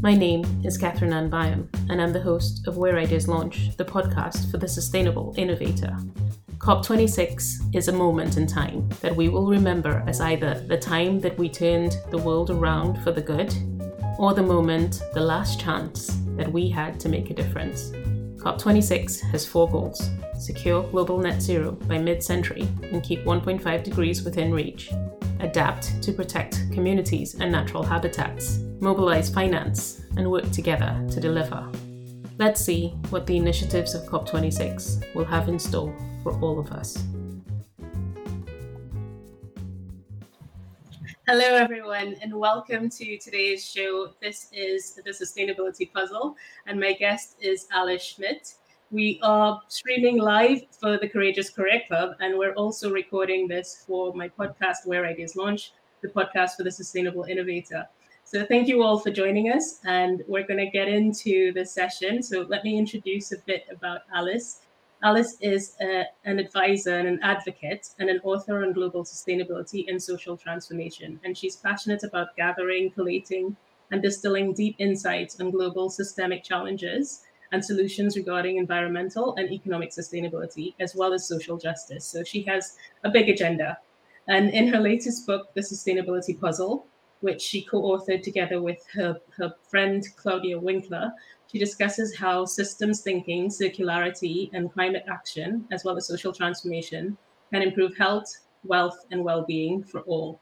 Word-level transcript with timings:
My 0.00 0.14
name 0.14 0.44
is 0.64 0.78
Catherine 0.78 1.12
Ann 1.12 1.28
Byam, 1.28 1.68
and 1.90 2.00
I'm 2.00 2.12
the 2.12 2.20
host 2.20 2.68
of 2.68 2.76
Where 2.76 2.98
Ideas 2.98 3.26
Launch, 3.26 3.76
the 3.76 3.84
podcast 3.84 4.48
for 4.48 4.56
the 4.56 4.68
sustainable 4.68 5.34
innovator. 5.36 5.96
COP26 6.58 7.74
is 7.74 7.88
a 7.88 7.92
moment 7.92 8.36
in 8.36 8.46
time 8.46 8.88
that 9.00 9.16
we 9.16 9.28
will 9.28 9.48
remember 9.48 10.04
as 10.06 10.20
either 10.20 10.60
the 10.68 10.78
time 10.78 11.18
that 11.18 11.36
we 11.36 11.48
turned 11.48 11.96
the 12.10 12.18
world 12.18 12.50
around 12.50 13.02
for 13.02 13.10
the 13.10 13.20
good, 13.20 13.52
or 14.20 14.34
the 14.34 14.42
moment, 14.42 15.02
the 15.14 15.20
last 15.20 15.60
chance, 15.60 16.16
that 16.36 16.52
we 16.52 16.68
had 16.68 17.00
to 17.00 17.08
make 17.08 17.30
a 17.30 17.34
difference. 17.34 17.90
COP26 18.36 19.20
has 19.32 19.44
four 19.44 19.68
goals 19.68 20.10
secure 20.38 20.82
global 20.84 21.18
net 21.18 21.42
zero 21.42 21.72
by 21.72 21.98
mid 21.98 22.22
century 22.22 22.68
and 22.92 23.02
keep 23.02 23.24
1.5 23.24 23.82
degrees 23.82 24.22
within 24.22 24.52
reach, 24.52 24.90
adapt 25.40 26.02
to 26.02 26.12
protect 26.12 26.70
communities 26.72 27.34
and 27.34 27.50
natural 27.50 27.82
habitats, 27.82 28.58
mobilize 28.80 29.28
finance, 29.28 29.97
and 30.16 30.30
work 30.30 30.50
together 30.50 31.04
to 31.10 31.20
deliver. 31.20 31.70
Let's 32.38 32.60
see 32.60 32.90
what 33.10 33.26
the 33.26 33.36
initiatives 33.36 33.94
of 33.94 34.02
COP26 34.02 35.14
will 35.14 35.24
have 35.24 35.48
in 35.48 35.58
store 35.58 35.94
for 36.22 36.38
all 36.40 36.58
of 36.58 36.70
us. 36.72 37.04
Hello, 41.26 41.44
everyone, 41.44 42.16
and 42.22 42.32
welcome 42.32 42.88
to 42.88 43.18
today's 43.18 43.62
show. 43.62 44.14
This 44.22 44.48
is 44.50 44.94
the 44.94 45.10
Sustainability 45.10 45.92
Puzzle, 45.92 46.36
and 46.66 46.80
my 46.80 46.94
guest 46.94 47.36
is 47.40 47.66
Alice 47.70 48.02
Schmidt. 48.02 48.54
We 48.90 49.20
are 49.22 49.60
streaming 49.68 50.16
live 50.16 50.62
for 50.70 50.96
the 50.96 51.06
Courageous 51.06 51.50
Career 51.50 51.82
Club, 51.86 52.16
and 52.20 52.38
we're 52.38 52.54
also 52.54 52.90
recording 52.90 53.46
this 53.46 53.84
for 53.86 54.14
my 54.14 54.30
podcast, 54.30 54.86
Where 54.86 55.04
Ideas 55.04 55.36
Launch, 55.36 55.72
the 56.00 56.08
podcast 56.08 56.56
for 56.56 56.62
the 56.62 56.70
Sustainable 56.70 57.24
Innovator. 57.24 57.86
So, 58.30 58.44
thank 58.44 58.68
you 58.68 58.82
all 58.82 58.98
for 58.98 59.10
joining 59.10 59.50
us, 59.50 59.80
and 59.86 60.22
we're 60.28 60.46
going 60.46 60.58
to 60.58 60.70
get 60.70 60.86
into 60.86 61.50
the 61.54 61.64
session. 61.64 62.22
So, 62.22 62.42
let 62.42 62.62
me 62.62 62.76
introduce 62.76 63.32
a 63.32 63.38
bit 63.46 63.64
about 63.70 64.02
Alice. 64.14 64.60
Alice 65.02 65.38
is 65.40 65.76
a, 65.80 66.04
an 66.26 66.38
advisor 66.38 66.98
and 66.98 67.08
an 67.08 67.20
advocate 67.22 67.88
and 67.98 68.10
an 68.10 68.20
author 68.24 68.62
on 68.62 68.74
global 68.74 69.02
sustainability 69.02 69.88
and 69.88 70.02
social 70.02 70.36
transformation. 70.36 71.18
And 71.24 71.38
she's 71.38 71.56
passionate 71.56 72.02
about 72.02 72.36
gathering, 72.36 72.90
collating, 72.90 73.56
and 73.92 74.02
distilling 74.02 74.52
deep 74.52 74.76
insights 74.78 75.40
on 75.40 75.50
global 75.50 75.88
systemic 75.88 76.44
challenges 76.44 77.22
and 77.52 77.64
solutions 77.64 78.14
regarding 78.14 78.58
environmental 78.58 79.36
and 79.36 79.50
economic 79.50 79.88
sustainability, 79.88 80.74
as 80.80 80.94
well 80.94 81.14
as 81.14 81.26
social 81.26 81.56
justice. 81.56 82.04
So 82.04 82.22
she 82.24 82.42
has 82.42 82.76
a 83.04 83.10
big 83.10 83.30
agenda. 83.30 83.78
And 84.26 84.50
in 84.50 84.68
her 84.68 84.80
latest 84.80 85.26
book, 85.26 85.54
The 85.54 85.62
Sustainability 85.62 86.38
Puzzle, 86.38 86.84
which 87.20 87.40
she 87.40 87.62
co 87.62 87.82
authored 87.82 88.22
together 88.22 88.62
with 88.62 88.84
her, 88.94 89.20
her 89.36 89.54
friend 89.68 90.04
Claudia 90.16 90.58
Winkler, 90.58 91.12
she 91.50 91.58
discusses 91.58 92.16
how 92.16 92.44
systems 92.44 93.00
thinking, 93.00 93.48
circularity, 93.48 94.50
and 94.52 94.72
climate 94.72 95.04
action, 95.08 95.66
as 95.72 95.84
well 95.84 95.96
as 95.96 96.06
social 96.06 96.32
transformation, 96.32 97.16
can 97.52 97.62
improve 97.62 97.96
health, 97.96 98.30
wealth, 98.64 99.06
and 99.10 99.24
well-being 99.24 99.82
for 99.82 100.02
all. 100.02 100.40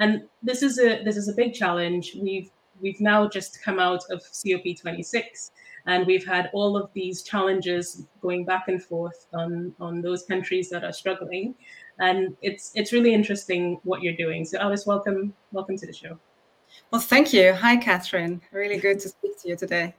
And 0.00 0.24
this 0.42 0.62
is 0.62 0.78
a 0.78 1.02
this 1.02 1.16
is 1.16 1.28
a 1.28 1.32
big 1.32 1.54
challenge. 1.54 2.16
We've 2.20 2.50
we've 2.80 3.00
now 3.00 3.28
just 3.28 3.62
come 3.62 3.78
out 3.78 4.04
of 4.10 4.20
COP26, 4.22 5.50
and 5.86 6.06
we've 6.06 6.26
had 6.26 6.50
all 6.52 6.76
of 6.76 6.92
these 6.92 7.22
challenges 7.22 8.06
going 8.20 8.44
back 8.44 8.68
and 8.68 8.82
forth 8.82 9.26
on 9.32 9.74
on 9.80 10.00
those 10.00 10.24
countries 10.24 10.70
that 10.70 10.84
are 10.84 10.92
struggling. 10.92 11.54
And 12.00 12.36
it's 12.42 12.72
it's 12.74 12.92
really 12.92 13.12
interesting 13.12 13.80
what 13.84 14.02
you're 14.02 14.16
doing. 14.16 14.44
So 14.44 14.58
Alice, 14.58 14.86
welcome 14.86 15.34
welcome 15.52 15.76
to 15.76 15.86
the 15.86 15.92
show. 15.92 16.18
Well, 16.90 17.00
thank 17.00 17.32
you. 17.32 17.54
Hi, 17.54 17.76
Catherine. 17.76 18.40
Really 18.52 18.78
good 18.78 19.00
to 19.00 19.08
speak 19.08 19.40
to 19.42 19.48
you 19.48 19.56
today. 19.56 19.94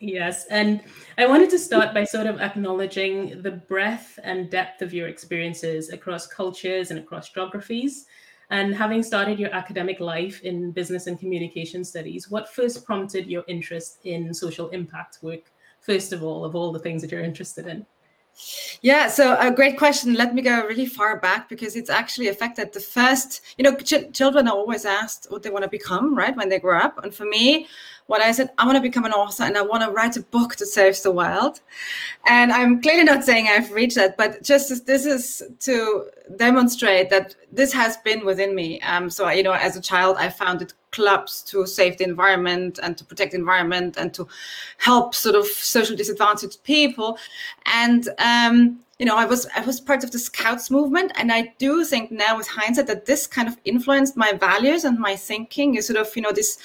Yes. 0.00 0.46
And 0.46 0.82
I 1.16 1.26
wanted 1.26 1.48
to 1.50 1.58
start 1.58 1.94
by 1.94 2.04
sort 2.04 2.26
of 2.26 2.40
acknowledging 2.40 3.40
the 3.42 3.52
breadth 3.52 4.18
and 4.22 4.50
depth 4.50 4.82
of 4.82 4.92
your 4.92 5.08
experiences 5.08 5.88
across 5.90 6.26
cultures 6.26 6.90
and 6.90 7.00
across 7.00 7.30
geographies. 7.30 8.06
And 8.50 8.74
having 8.74 9.02
started 9.02 9.38
your 9.38 9.52
academic 9.54 9.98
life 9.98 10.42
in 10.42 10.70
business 10.70 11.06
and 11.06 11.18
communication 11.18 11.82
studies, 11.82 12.30
what 12.30 12.52
first 12.54 12.84
prompted 12.84 13.26
your 13.26 13.42
interest 13.48 14.00
in 14.04 14.32
social 14.32 14.68
impact 14.68 15.18
work, 15.22 15.50
first 15.80 16.12
of 16.12 16.22
all, 16.22 16.44
of 16.44 16.54
all 16.54 16.70
the 16.72 16.78
things 16.78 17.02
that 17.02 17.10
you're 17.10 17.22
interested 17.22 17.66
in? 17.66 17.84
Yeah, 18.82 19.08
so 19.08 19.36
a 19.38 19.50
great 19.50 19.78
question. 19.78 20.14
Let 20.14 20.34
me 20.34 20.42
go 20.42 20.66
really 20.66 20.86
far 20.86 21.18
back 21.18 21.48
because 21.48 21.74
it's 21.74 21.88
actually 21.88 22.28
affected 22.28 22.72
the 22.72 22.80
first, 22.80 23.40
you 23.56 23.64
know, 23.64 23.74
ch- 23.74 24.12
children 24.12 24.46
are 24.46 24.54
always 24.54 24.84
asked 24.84 25.26
what 25.30 25.42
they 25.42 25.50
want 25.50 25.64
to 25.64 25.70
become, 25.70 26.14
right, 26.14 26.36
when 26.36 26.48
they 26.48 26.58
grow 26.58 26.78
up. 26.78 27.02
And 27.02 27.14
for 27.14 27.24
me, 27.24 27.66
what 28.06 28.20
I 28.20 28.32
said, 28.32 28.50
I 28.58 28.66
want 28.66 28.76
to 28.76 28.82
become 28.82 29.04
an 29.04 29.12
author 29.12 29.44
and 29.44 29.56
I 29.56 29.62
want 29.62 29.82
to 29.84 29.90
write 29.90 30.16
a 30.16 30.22
book 30.22 30.56
that 30.56 30.66
saves 30.66 31.00
the 31.00 31.10
world. 31.10 31.60
And 32.26 32.52
I'm 32.52 32.80
clearly 32.82 33.04
not 33.04 33.24
saying 33.24 33.48
I've 33.48 33.72
reached 33.72 33.96
that, 33.96 34.16
but 34.16 34.42
just 34.42 34.70
as, 34.70 34.82
this 34.82 35.06
is 35.06 35.42
to 35.60 36.10
demonstrate 36.36 37.10
that 37.10 37.34
this 37.50 37.72
has 37.72 37.96
been 37.98 38.24
within 38.24 38.54
me. 38.54 38.80
Um, 38.82 39.10
so, 39.10 39.28
you 39.30 39.42
know, 39.42 39.52
as 39.52 39.76
a 39.76 39.80
child, 39.80 40.16
I 40.18 40.28
founded 40.28 40.74
clubs 40.96 41.42
to 41.42 41.66
save 41.66 41.98
the 41.98 42.04
environment 42.04 42.80
and 42.82 42.96
to 42.96 43.04
protect 43.04 43.32
the 43.32 43.38
environment 43.38 43.96
and 43.98 44.14
to 44.14 44.26
help 44.78 45.14
sort 45.14 45.36
of 45.36 45.46
social 45.46 45.94
disadvantaged 45.94 46.62
people. 46.64 47.18
And, 47.66 48.08
um, 48.18 48.80
you 48.98 49.04
know, 49.04 49.16
I 49.18 49.26
was 49.26 49.46
I 49.54 49.60
was 49.60 49.78
part 49.78 50.04
of 50.04 50.10
the 50.10 50.18
Scouts 50.18 50.70
movement, 50.70 51.12
and 51.16 51.30
I 51.30 51.52
do 51.58 51.84
think 51.84 52.10
now, 52.10 52.38
with 52.38 52.48
hindsight, 52.48 52.86
that 52.86 53.04
this 53.04 53.26
kind 53.26 53.46
of 53.46 53.58
influenced 53.66 54.16
my 54.16 54.32
values 54.32 54.84
and 54.84 54.98
my 54.98 55.14
thinking. 55.16 55.74
Is 55.74 55.86
sort 55.86 55.98
of 55.98 56.16
you 56.16 56.22
know 56.22 56.32
this 56.32 56.56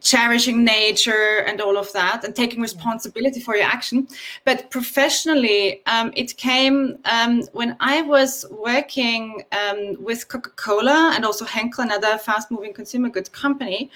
cherishing 0.00 0.64
nature 0.64 1.44
and 1.46 1.60
all 1.60 1.76
of 1.76 1.92
that 1.92 2.24
and 2.24 2.34
taking 2.34 2.60
responsibility 2.60 3.40
for 3.40 3.56
your 3.56 3.66
action. 3.66 4.06
But 4.44 4.70
professionally 4.70 5.82
um, 5.86 6.12
it 6.16 6.36
came 6.36 6.98
um, 7.04 7.42
when 7.52 7.76
i 7.80 8.02
was 8.02 8.44
working 8.50 9.42
um, 9.52 9.96
with 10.02 10.28
coca-cola 10.28 11.12
and 11.14 11.24
also 11.24 11.44
henkel 11.44 11.84
another 11.84 12.18
fast-moving 12.18 12.72
consumer 12.72 13.08
goods 13.08 13.28
company 13.28 13.90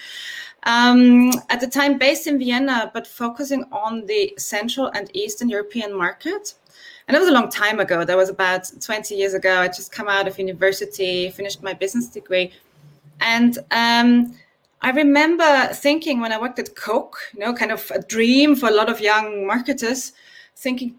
um, 0.65 1.31
at 1.51 1.61
the 1.61 1.67
time 1.67 1.99
based 1.99 2.27
in 2.27 2.39
vienna 2.39 2.91
but 2.95 3.07
focusing 3.07 3.65
on 3.73 4.07
the 4.07 4.35
central 4.39 4.89
and 4.89 5.11
eastern 5.15 5.49
european 5.49 5.97
market. 5.97 6.55
And 7.07 7.17
it 7.17 7.21
was 7.21 7.31
a 7.31 7.33
long 7.33 7.49
time 7.49 7.81
ago. 7.81 8.05
That 8.05 8.19
was 8.19 8.29
about 8.29 8.71
20 8.83 9.15
years 9.15 9.33
ago. 9.33 9.63
I 9.63 9.69
just 9.69 9.91
come 9.91 10.09
out 10.09 10.29
of 10.29 10.39
university 10.39 11.31
finished 11.31 11.63
my 11.63 11.73
business 11.73 12.07
degree. 12.07 12.53
And 13.21 13.59
um, 13.71 14.37
I 14.81 14.91
remember 14.91 15.69
thinking 15.73 16.21
when 16.21 16.33
I 16.33 16.41
worked 16.41 16.59
at 16.59 16.77
Coke, 16.77 17.19
you 17.35 17.41
know, 17.41 17.53
kind 17.53 17.73
of 17.73 17.91
a 17.91 18.01
dream 18.01 18.55
for 18.55 18.69
a 18.69 18.75
lot 18.75 18.89
of 18.89 19.01
young 19.01 19.47
marketers, 19.47 20.13
thinking, 20.57 20.99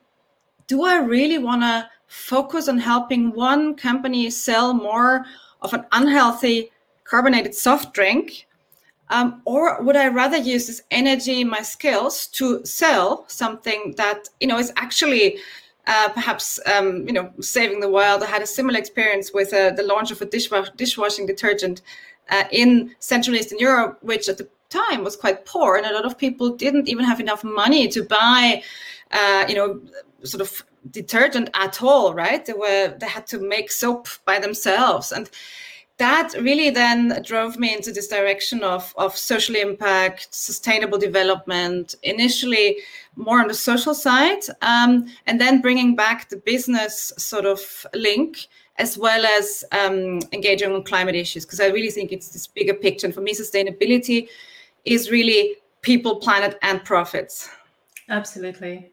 do 0.68 0.84
I 0.84 0.98
really 0.98 1.38
want 1.38 1.62
to 1.62 1.90
focus 2.08 2.68
on 2.68 2.78
helping 2.78 3.32
one 3.32 3.76
company 3.76 4.30
sell 4.30 4.74
more 4.74 5.26
of 5.62 5.74
an 5.74 5.86
unhealthy 5.94 6.72
carbonated 7.06 7.56
soft 7.56 7.94
drink? 7.94 8.48
Um, 9.10 9.42
or 9.46 9.82
would 9.82 9.96
I 9.96 10.08
rather 10.08 10.38
use 10.38 10.68
this 10.68 10.84
energy, 10.92 11.44
my 11.44 11.62
skills 11.62 12.28
to 12.28 12.64
sell 12.66 13.26
something 13.28 13.96
that, 13.98 14.28
you 14.40 14.48
know, 14.48 14.60
is 14.60 14.72
actually 14.76 15.40
uh, 15.88 16.10
perhaps 16.10 16.60
um, 16.68 17.08
you 17.08 17.14
know 17.14 17.32
saving 17.42 17.80
the 17.80 17.90
world. 17.90 18.22
I 18.22 18.28
had 18.28 18.44
a 18.44 18.48
similar 18.48 18.78
experience 18.78 19.34
with 19.34 19.52
uh, 19.54 19.72
the 19.72 19.82
launch 19.82 20.12
of 20.12 20.22
a 20.22 20.26
dishwash- 20.26 20.76
dishwashing 20.78 21.26
detergent 21.26 21.82
uh, 22.30 22.44
in 22.52 22.96
Central 23.00 23.36
Eastern 23.36 23.60
Europe, 23.60 23.98
which 24.02 24.30
at 24.30 24.38
the 24.38 24.48
time 24.70 25.04
was 25.04 25.16
quite 25.16 25.46
poor, 25.46 25.76
and 25.76 25.86
a 25.86 25.94
lot 25.94 26.06
of 26.06 26.18
people 26.18 26.56
didn't 26.56 26.88
even 26.88 27.06
have 27.06 27.20
enough 27.20 27.44
money 27.44 27.88
to 27.88 28.04
buy, 28.04 28.64
uh, 29.12 29.46
you 29.48 29.56
know, 29.56 29.82
sort 30.24 30.42
of 30.42 30.64
detergent 30.92 31.50
at 31.54 31.82
all. 31.82 32.14
Right? 32.14 32.46
They 32.46 32.54
were 32.54 32.96
they 33.00 33.08
had 33.08 33.28
to 33.28 33.40
make 33.40 33.72
soap 33.72 34.08
by 34.26 34.40
themselves, 34.40 35.12
and 35.12 35.30
that 36.00 36.34
really 36.40 36.70
then 36.70 37.22
drove 37.24 37.60
me 37.60 37.74
into 37.74 37.92
this 37.92 38.08
direction 38.08 38.64
of, 38.64 38.94
of 38.98 39.16
social 39.18 39.56
impact, 39.56 40.34
sustainable 40.34 40.98
development, 40.98 41.96
initially 42.04 42.78
more 43.18 43.42
on 43.42 43.50
the 43.50 43.54
social 43.54 43.94
side, 43.94 44.40
um, 44.62 45.08
and 45.28 45.42
then 45.42 45.62
bringing 45.62 45.98
back 45.98 46.30
the 46.30 46.38
business 46.38 47.12
sort 47.18 47.46
of 47.46 47.86
link 47.94 48.48
as 48.80 48.98
well 48.98 49.26
as 49.26 49.64
um, 49.72 50.20
engaging 50.32 50.72
on 50.72 50.84
climate 50.84 51.16
issues, 51.16 51.46
because 51.46 51.60
I 51.60 51.68
really 51.68 51.92
think 51.92 52.12
it's 52.12 52.30
this 52.30 52.48
bigger 52.48 52.74
picture. 52.74 53.06
And 53.06 53.14
for 53.14 53.22
me, 53.22 53.34
sustainability 53.34 54.30
is 54.86 55.12
really 55.12 55.58
people, 55.82 56.16
planet, 56.16 56.58
and 56.62 56.84
profits. 56.84 57.50
Absolutely. 58.08 58.92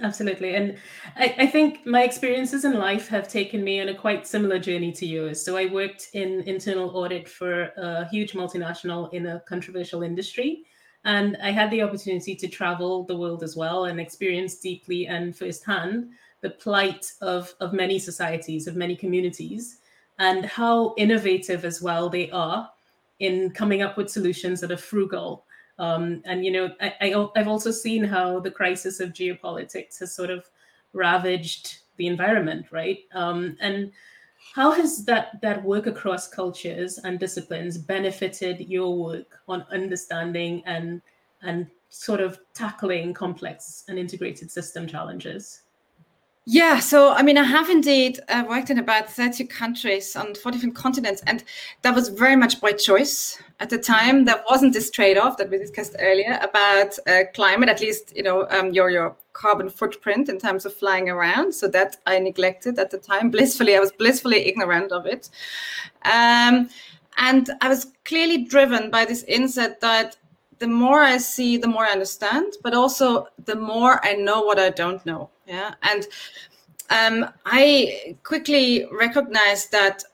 Absolutely. 0.00 0.56
And 0.56 0.76
I, 1.16 1.34
I, 1.38 1.46
think 1.46 1.86
my 1.86 2.02
experiences 2.02 2.64
in 2.64 2.74
life 2.74 3.06
have 3.08 3.28
taken 3.28 3.62
me 3.62 3.80
on 3.80 3.90
a 3.90 3.94
quite 3.94 4.26
similar 4.26 4.58
journey 4.58 4.90
to 4.90 5.06
yours. 5.06 5.40
So 5.40 5.56
I 5.56 5.66
worked 5.66 6.08
in 6.14 6.40
internal 6.42 6.90
audit 6.96 7.28
for 7.28 7.70
a 7.76 8.08
huge 8.08 8.32
multinational 8.32 9.12
in 9.14 9.26
a 9.26 9.40
controversial 9.46 10.02
industry. 10.02 10.64
And 11.04 11.36
I 11.40 11.52
had 11.52 11.70
the 11.70 11.82
opportunity 11.82 12.34
to 12.34 12.48
travel 12.48 13.04
the 13.04 13.16
world 13.16 13.44
as 13.44 13.54
well 13.54 13.84
and 13.84 14.00
experience 14.00 14.56
deeply 14.56 15.06
and 15.06 15.36
firsthand 15.36 16.10
the 16.44 16.50
plight 16.64 17.04
of, 17.22 17.54
of 17.64 17.72
many 17.72 17.98
societies, 17.98 18.66
of 18.68 18.76
many 18.76 18.94
communities, 18.94 19.80
and 20.18 20.44
how 20.44 20.94
innovative 20.96 21.64
as 21.64 21.80
well 21.80 22.10
they 22.10 22.30
are 22.30 22.70
in 23.18 23.50
coming 23.50 23.80
up 23.82 23.96
with 23.96 24.10
solutions 24.10 24.60
that 24.60 24.70
are 24.70 24.86
frugal 24.92 25.44
Um, 25.78 26.22
and 26.24 26.44
you 26.44 26.52
know, 26.52 26.66
I, 26.80 26.88
I 27.00 27.08
I've 27.36 27.48
also 27.48 27.72
seen 27.72 28.04
how 28.04 28.40
the 28.40 28.50
crisis 28.50 29.00
of 29.00 29.12
geopolitics 29.20 29.98
has 30.00 30.14
sort 30.14 30.30
of 30.30 30.44
ravaged 30.92 31.66
the 31.96 32.06
environment, 32.06 32.66
right? 32.70 33.00
Um, 33.12 33.56
and 33.60 33.90
how 34.54 34.70
has 34.70 35.04
that 35.06 35.40
that 35.42 35.64
work 35.64 35.86
across 35.88 36.28
cultures 36.28 36.98
and 37.02 37.18
disciplines 37.18 37.78
benefited 37.78 38.60
your 38.68 38.94
work 39.08 39.40
on 39.48 39.66
understanding 39.72 40.62
and 40.66 41.02
and 41.42 41.66
sort 41.90 42.20
of 42.20 42.38
tackling 42.54 43.14
complex 43.14 43.84
and 43.88 43.98
integrated 43.98 44.50
system 44.50 44.86
challenges? 44.86 45.63
Yeah, 46.46 46.78
so 46.78 47.10
I 47.14 47.22
mean, 47.22 47.38
I 47.38 47.42
have 47.42 47.70
indeed 47.70 48.20
uh, 48.28 48.44
worked 48.46 48.68
in 48.68 48.78
about 48.78 49.10
30 49.10 49.46
countries 49.46 50.14
on 50.14 50.34
four 50.34 50.52
different 50.52 50.74
continents, 50.74 51.22
and 51.26 51.42
that 51.80 51.94
was 51.94 52.10
very 52.10 52.36
much 52.36 52.60
by 52.60 52.72
choice. 52.72 53.42
At 53.60 53.70
the 53.70 53.78
time, 53.78 54.26
there 54.26 54.42
wasn't 54.50 54.74
this 54.74 54.90
trade-off 54.90 55.38
that 55.38 55.48
we 55.48 55.56
discussed 55.56 55.96
earlier 55.98 56.38
about 56.42 56.98
uh, 57.06 57.22
climate, 57.32 57.70
at 57.70 57.80
least 57.80 58.14
you 58.14 58.22
know 58.22 58.46
um, 58.50 58.74
your 58.74 58.90
your 58.90 59.16
carbon 59.32 59.70
footprint 59.70 60.28
in 60.28 60.38
terms 60.38 60.66
of 60.66 60.74
flying 60.74 61.08
around. 61.08 61.54
So 61.54 61.66
that 61.68 61.96
I 62.06 62.18
neglected 62.18 62.78
at 62.78 62.90
the 62.90 62.98
time. 62.98 63.30
Blissfully, 63.30 63.74
I 63.74 63.80
was 63.80 63.92
blissfully 63.92 64.46
ignorant 64.46 64.92
of 64.92 65.06
it, 65.06 65.30
um, 66.02 66.68
and 67.16 67.48
I 67.62 67.68
was 67.70 67.86
clearly 68.04 68.44
driven 68.44 68.90
by 68.90 69.06
this 69.06 69.22
insight 69.22 69.80
that 69.80 70.18
the 70.64 70.70
more 70.84 71.02
I 71.14 71.18
see, 71.18 71.50
the 71.64 71.72
more 71.74 71.84
I 71.86 71.92
understand, 71.98 72.50
but 72.64 72.72
also 72.80 73.06
the 73.50 73.58
more 73.72 73.94
I 74.10 74.12
know 74.14 74.38
what 74.48 74.58
I 74.58 74.70
don't 74.70 75.04
know 75.04 75.30
yeah? 75.46 75.74
And 75.82 76.06
um, 76.90 77.30
i 77.46 78.16
quickly 78.22 78.86
recognized 78.92 79.72
that 79.72 80.04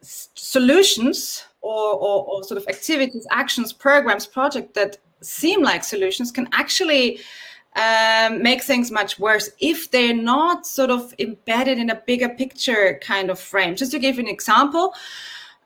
solutions 0.00 1.44
or, 1.60 1.92
or, 1.94 2.24
or, 2.24 2.44
sort 2.44 2.60
of 2.60 2.68
activities 2.68 3.26
actions 3.32 3.72
programs 3.72 4.26
projects 4.26 4.72
that 4.74 4.98
seem 5.20 5.60
like 5.62 5.82
solutions 5.82 6.30
can 6.30 6.48
actually 6.52 7.18
um, 7.74 8.40
make 8.40 8.62
things 8.62 8.92
much 8.92 9.18
worse 9.18 9.50
if 9.60 9.90
they're 9.90 10.14
not 10.14 10.66
sort 10.66 10.90
of 10.90 11.12
embedded 11.18 11.78
in 11.78 11.90
a 11.90 11.96
bigger 12.06 12.28
picture 12.28 12.98
kind 13.02 13.28
of 13.28 13.38
frame. 13.38 13.74
Just 13.74 13.90
to 13.92 13.98
give 13.98 14.16
you 14.16 14.22
an 14.22 14.28
example 14.28 14.94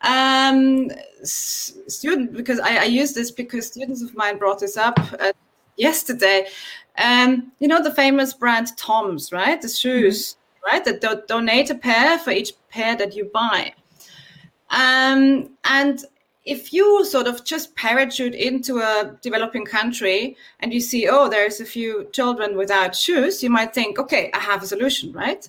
um, 0.03 0.91
student 1.23 2.33
because 2.33 2.59
I, 2.59 2.79
I, 2.79 2.85
use 2.85 3.13
this 3.13 3.31
because 3.31 3.69
students 3.69 4.03
of 4.03 4.17
mine 4.17 4.37
brought 4.37 4.59
this 4.59 4.77
up 4.77 4.99
uh, 5.21 5.33
yesterday 5.77 6.49
um, 6.99 7.53
you 7.59 7.69
know 7.69 7.83
the 7.83 7.95
famous 7.95 8.35
brand 8.35 8.77
Toms, 8.77 9.33
right? 9.33 9.61
The 9.61 9.69
shoes, 9.69 10.35
mm-hmm. 10.35 10.67
right? 10.67 10.85
That 10.85 11.01
do- 11.01 11.23
donate 11.27 11.71
a 11.71 11.75
pair 11.75 12.19
for 12.19 12.31
each 12.31 12.53
pair 12.71 12.97
that 12.97 13.15
you 13.15 13.31
buy. 13.33 13.73
Um, 14.71 15.51
and 15.65 16.05
if 16.45 16.73
you 16.73 17.05
sort 17.05 17.27
of 17.27 17.45
just 17.45 17.75
parachute 17.77 18.35
into 18.35 18.79
a 18.79 19.17
developing 19.23 19.65
country 19.65 20.37
and 20.61 20.73
you 20.73 20.81
see, 20.81 21.09
oh, 21.09 21.29
there's 21.29 21.61
a 21.61 21.65
few 21.65 22.09
children 22.13 22.57
without 22.57 22.97
shoes, 22.97 23.43
you 23.43 23.51
might 23.51 23.73
think, 23.73 23.99
okay, 23.99 24.31
I 24.35 24.41
have 24.41 24.63
a 24.63 24.67
solution, 24.67 25.13
right? 25.13 25.49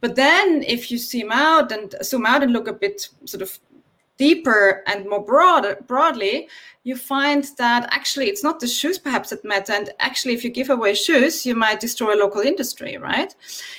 But 0.00 0.14
then 0.14 0.62
if 0.62 0.90
you 0.90 0.98
zoom 0.98 1.32
out 1.32 1.72
and 1.72 1.94
zoom 2.02 2.24
out 2.24 2.42
and 2.42 2.52
look 2.52 2.68
a 2.68 2.72
bit 2.72 3.08
sort 3.24 3.42
of 3.42 3.58
deeper 4.16 4.82
and 4.86 5.08
more 5.08 5.24
broad, 5.24 5.86
broadly, 5.86 6.48
you 6.84 6.96
find 6.96 7.44
that 7.58 7.88
actually 7.90 8.28
it's 8.28 8.44
not 8.44 8.60
the 8.60 8.66
shoes 8.68 8.98
perhaps 8.98 9.30
that 9.30 9.44
matter. 9.44 9.72
And 9.72 9.90
actually, 9.98 10.34
if 10.34 10.44
you 10.44 10.50
give 10.50 10.70
away 10.70 10.94
shoes, 10.94 11.44
you 11.44 11.54
might 11.54 11.80
destroy 11.80 12.14
local 12.14 12.40
industry, 12.40 12.96
right? 12.96 13.34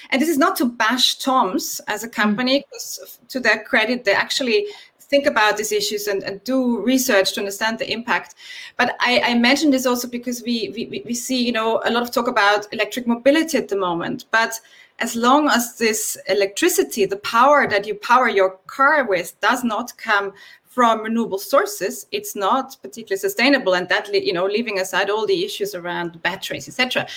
And 0.10 0.22
this 0.22 0.30
is 0.30 0.38
not 0.38 0.58
to 0.58 0.66
bash 0.66 1.16
Toms 1.20 1.80
as 1.88 2.04
a 2.04 2.08
hmm. 2.08 2.14
company, 2.14 2.66
because 2.70 3.20
to 3.30 3.40
their 3.40 3.64
credit, 3.64 4.04
they 4.04 4.14
actually 4.14 4.68
think 5.00 5.26
about 5.26 5.56
these 5.56 5.72
issues 5.72 6.08
and, 6.08 6.22
and 6.24 6.44
do 6.44 6.82
research 6.82 7.34
to 7.34 7.40
understand 7.40 7.80
the 7.80 7.90
impact. 7.90 8.36
But 8.76 8.98
I, 9.00 9.22
I 9.24 9.34
mentioned 9.36 9.74
this 9.74 9.86
also 9.86 10.08
because 10.08 10.44
we, 10.44 10.74
we, 10.76 11.02
we 11.06 11.14
see, 11.14 11.46
you 11.46 11.54
know, 11.54 11.82
a 11.86 11.92
lot 11.92 12.04
of 12.04 12.12
talk 12.12 12.28
about 12.28 12.68
electric 12.74 13.08
mobility 13.08 13.58
at 13.58 13.70
the 13.70 13.78
moment. 13.78 14.26
But 14.32 14.60
as 15.00 15.16
long 15.16 15.48
as 15.50 15.78
this 15.78 16.18
electricity, 16.28 17.06
the 17.06 17.18
power 17.18 17.68
that 17.68 17.86
you 17.86 17.96
power 17.96 18.28
your 18.28 18.58
car 18.68 19.06
with, 19.08 19.40
does 19.42 19.64
not 19.64 19.96
come 19.98 20.34
from 20.78 21.02
renewable 21.02 21.40
sources, 21.40 22.06
it's 22.12 22.36
not 22.36 22.78
particularly 22.84 23.18
sustainable, 23.18 23.74
and 23.74 23.90
that 23.90 24.14
you 24.14 24.32
know, 24.32 24.46
leaving 24.46 24.80
aside 24.80 25.10
all 25.10 25.26
the 25.26 25.44
issues 25.44 25.74
around 25.74 26.22
batteries, 26.22 26.68
etc. 26.68 27.08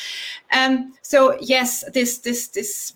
Um, 0.51 0.95
so 1.03 1.37
yes, 1.43 1.85
this 1.93 2.19
this 2.19 2.49
this 2.49 2.95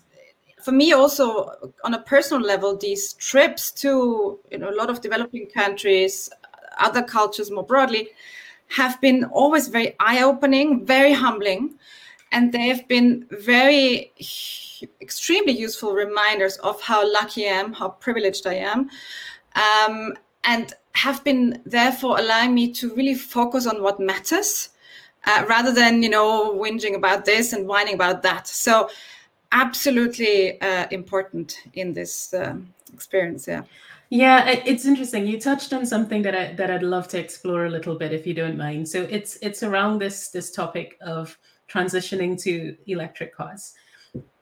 for 0.63 0.71
me 0.71 0.91
also 0.91 1.51
on 1.83 1.93
a 1.93 2.01
personal 2.01 2.41
level, 2.41 2.75
these 2.75 3.13
trips 3.13 3.69
to 3.73 4.39
you 4.51 4.57
know 4.57 4.71
a 4.71 4.75
lot 4.75 4.89
of 4.89 5.01
developing 5.01 5.45
countries, 5.45 6.31
other 6.79 7.03
cultures 7.03 7.51
more 7.51 7.63
broadly, 7.63 8.09
have 8.69 8.99
been 9.01 9.25
always 9.25 9.67
very 9.67 9.95
eye-opening, 9.99 10.83
very 10.83 11.13
humbling, 11.13 11.75
and 12.35 12.51
they 12.51 12.67
have 12.67 12.85
been 12.89 13.25
very 13.31 14.11
extremely 15.01 15.53
useful 15.53 15.93
reminders 15.93 16.57
of 16.57 16.81
how 16.81 17.01
lucky 17.13 17.47
I 17.47 17.53
am, 17.53 17.71
how 17.71 17.89
privileged 17.89 18.45
I 18.45 18.55
am, 18.55 18.89
um, 19.55 20.13
and 20.43 20.73
have 20.91 21.23
been 21.23 21.61
therefore 21.65 22.19
allowing 22.19 22.53
me 22.53 22.73
to 22.73 22.93
really 22.93 23.15
focus 23.15 23.65
on 23.65 23.81
what 23.81 24.01
matters 24.01 24.69
uh, 25.25 25.45
rather 25.47 25.73
than 25.73 26.03
you 26.03 26.09
know 26.09 26.53
whinging 26.53 26.95
about 26.95 27.23
this 27.23 27.53
and 27.53 27.67
whining 27.67 27.95
about 27.95 28.21
that. 28.23 28.47
So 28.47 28.89
absolutely 29.53 30.61
uh, 30.61 30.87
important 30.91 31.57
in 31.73 31.93
this 31.93 32.33
uh, 32.33 32.57
experience. 32.93 33.47
Yeah. 33.47 33.63
Yeah, 34.09 34.47
it's 34.47 34.85
interesting. 34.85 35.25
You 35.25 35.39
touched 35.41 35.73
on 35.73 35.85
something 35.85 36.21
that 36.21 36.35
I 36.35 36.53
that 36.53 36.69
I'd 36.69 36.83
love 36.83 37.07
to 37.07 37.19
explore 37.19 37.65
a 37.65 37.69
little 37.69 37.95
bit, 37.95 38.13
if 38.13 38.27
you 38.27 38.35
don't 38.35 38.57
mind. 38.57 38.87
So 38.87 39.07
it's 39.09 39.37
it's 39.41 39.63
around 39.63 39.99
this 39.99 40.29
this 40.29 40.51
topic 40.51 40.97
of 41.01 41.37
transitioning 41.69 42.41
to 42.41 42.75
electric 42.87 43.35
cars 43.35 43.73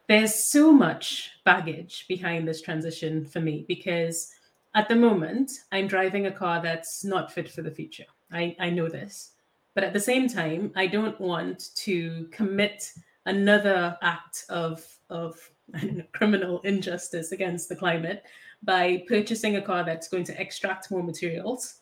there's 0.08 0.46
so 0.46 0.72
much 0.72 1.32
baggage 1.46 2.06
behind 2.08 2.48
this 2.48 2.62
transition 2.62 3.26
for 3.26 3.40
me 3.40 3.66
because 3.68 4.34
at 4.76 4.88
the 4.90 4.96
moment 4.96 5.52
I'm 5.72 5.88
driving 5.88 6.28
a 6.28 6.32
car 6.32 6.62
that's 6.62 7.04
not 7.04 7.32
fit 7.32 7.50
for 7.50 7.62
the 7.62 7.72
future. 7.72 8.06
I, 8.32 8.56
I 8.60 8.70
know 8.70 8.90
this. 8.90 9.32
But 9.76 9.84
at 9.84 9.94
the 9.94 10.00
same 10.00 10.28
time, 10.28 10.72
I 10.76 10.88
don't 10.88 11.20
want 11.20 11.74
to 11.78 12.28
commit 12.32 12.92
another 13.26 13.98
act 14.02 14.46
of, 14.50 14.86
of 15.10 15.40
know, 15.82 16.04
criminal 16.14 16.60
injustice 16.62 17.32
against 17.32 17.70
the 17.70 17.76
climate 17.76 18.24
by 18.62 19.04
purchasing 19.08 19.56
a 19.56 19.62
car 19.62 19.84
that's 19.84 20.10
going 20.10 20.26
to 20.26 20.40
extract 20.40 20.92
more 20.92 21.02
materials 21.04 21.80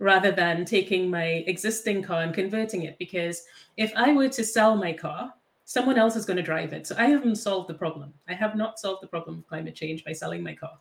rather 0.00 0.32
than 0.32 0.64
taking 0.64 1.08
my 1.08 1.44
existing 1.46 2.02
car 2.02 2.22
and 2.22 2.34
converting 2.34 2.82
it. 2.82 2.98
Because 2.98 3.44
if 3.76 3.92
I 3.94 4.12
were 4.12 4.28
to 4.30 4.44
sell 4.44 4.74
my 4.76 4.92
car 4.92 5.32
someone 5.70 5.96
else 5.96 6.16
is 6.16 6.24
going 6.24 6.36
to 6.36 6.42
drive 6.42 6.72
it. 6.72 6.84
So 6.84 6.96
I 6.98 7.04
haven't 7.04 7.36
solved 7.36 7.68
the 7.68 7.74
problem. 7.74 8.12
I 8.28 8.34
have 8.34 8.56
not 8.56 8.80
solved 8.80 9.04
the 9.04 9.06
problem 9.06 9.38
of 9.38 9.46
climate 9.46 9.76
change 9.76 10.04
by 10.04 10.10
selling 10.12 10.42
my 10.42 10.52
car. 10.52 10.72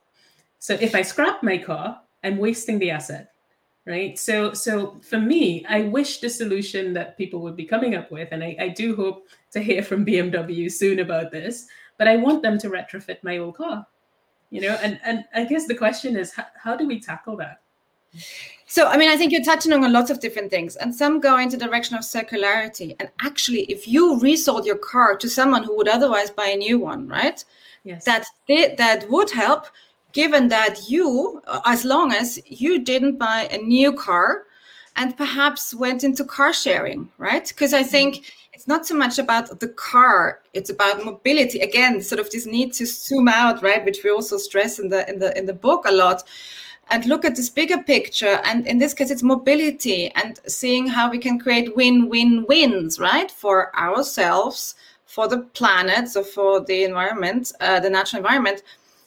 So 0.57 0.73
if 0.81 0.95
I 0.95 1.03
scrap 1.03 1.43
my 1.43 1.59
car, 1.59 2.01
I'm 2.23 2.37
wasting 2.37 2.79
the 2.79 2.89
asset, 2.89 3.29
right? 3.85 4.17
So 4.17 4.51
so 4.51 4.99
for 5.07 5.19
me, 5.19 5.63
I 5.69 5.83
wish 5.83 6.21
the 6.21 6.29
solution 6.29 6.91
that 6.93 7.19
people 7.19 7.39
would 7.41 7.55
be 7.55 7.65
coming 7.65 7.93
up 7.93 8.09
with, 8.11 8.29
and 8.31 8.43
I, 8.43 8.55
I 8.59 8.69
do 8.69 8.95
hope 8.95 9.27
to 9.51 9.59
hear 9.59 9.83
from 9.83 10.03
BMW 10.03 10.71
soon 10.71 11.01
about 11.01 11.29
this, 11.31 11.67
but 11.99 12.07
I 12.07 12.15
want 12.15 12.41
them 12.41 12.57
to 12.57 12.69
retrofit 12.71 13.21
my 13.21 13.37
old 13.37 13.57
car, 13.57 13.85
you 14.49 14.59
know. 14.59 14.75
And 14.81 14.99
and 15.03 15.23
I 15.35 15.43
guess 15.45 15.67
the 15.67 15.75
question 15.75 16.17
is, 16.17 16.33
how, 16.33 16.47
how 16.55 16.75
do 16.75 16.87
we 16.87 16.99
tackle 16.99 17.37
that? 17.37 17.61
So, 18.71 18.85
I 18.85 18.97
mean, 18.97 19.09
I 19.09 19.17
think 19.17 19.31
you're 19.31 19.43
touching 19.43 19.73
on 19.73 19.83
a 19.83 19.89
lots 19.89 20.11
of 20.11 20.19
different 20.19 20.51
things, 20.51 20.75
and 20.75 20.93
some 20.93 21.19
go 21.19 21.39
into 21.39 21.57
the 21.57 21.65
direction 21.65 21.95
of 21.95 22.01
circularity. 22.01 22.95
And 22.99 23.09
actually, 23.19 23.61
if 23.61 23.87
you 23.87 24.19
resold 24.19 24.63
your 24.63 24.77
car 24.77 25.17
to 25.17 25.27
someone 25.27 25.63
who 25.63 25.75
would 25.75 25.87
otherwise 25.87 26.29
buy 26.29 26.47
a 26.47 26.55
new 26.55 26.77
one, 26.77 27.07
right? 27.07 27.43
Yes. 27.83 28.05
That 28.05 28.25
that 28.47 29.09
would 29.09 29.31
help, 29.31 29.65
given 30.11 30.49
that 30.49 30.87
you, 30.87 31.41
as 31.65 31.83
long 31.83 32.13
as 32.13 32.39
you 32.45 32.77
didn't 32.77 33.17
buy 33.17 33.47
a 33.51 33.57
new 33.57 33.91
car, 33.91 34.45
and 34.95 35.17
perhaps 35.17 35.73
went 35.73 36.03
into 36.03 36.23
car 36.23 36.53
sharing, 36.53 37.09
right? 37.17 37.47
Because 37.47 37.73
I 37.73 37.81
think 37.81 38.15
mm-hmm. 38.17 38.53
it's 38.53 38.67
not 38.67 38.85
so 38.85 38.93
much 38.93 39.17
about 39.17 39.59
the 39.59 39.69
car; 39.69 40.41
it's 40.53 40.69
about 40.69 41.03
mobility. 41.03 41.59
Again, 41.61 42.03
sort 42.03 42.19
of 42.19 42.29
this 42.29 42.45
need 42.45 42.73
to 42.73 42.85
zoom 42.85 43.29
out, 43.29 43.63
right? 43.63 43.83
Which 43.83 44.03
we 44.03 44.11
also 44.11 44.37
stress 44.37 44.77
in 44.77 44.89
the 44.89 45.09
in 45.09 45.17
the 45.17 45.35
in 45.35 45.47
the 45.47 45.53
book 45.53 45.85
a 45.87 45.91
lot 45.91 46.21
and 46.89 47.05
look 47.05 47.25
at 47.25 47.35
this 47.35 47.49
bigger 47.49 47.81
picture. 47.83 48.39
And 48.45 48.67
in 48.67 48.77
this 48.77 48.93
case, 48.93 49.11
it's 49.11 49.23
mobility 49.23 50.09
and 50.11 50.39
seeing 50.47 50.87
how 50.87 51.09
we 51.09 51.17
can 51.17 51.39
create 51.39 51.75
win 51.75 52.09
win 52.09 52.45
wins, 52.47 52.99
right? 52.99 53.29
For 53.31 53.75
ourselves, 53.75 54.75
for 55.05 55.27
the 55.27 55.39
planet, 55.53 56.09
so 56.09 56.23
for 56.23 56.59
the 56.59 56.83
environment, 56.83 57.51
uh, 57.59 57.79
the 57.79 57.89
natural 57.89 58.21
environment, 58.21 58.63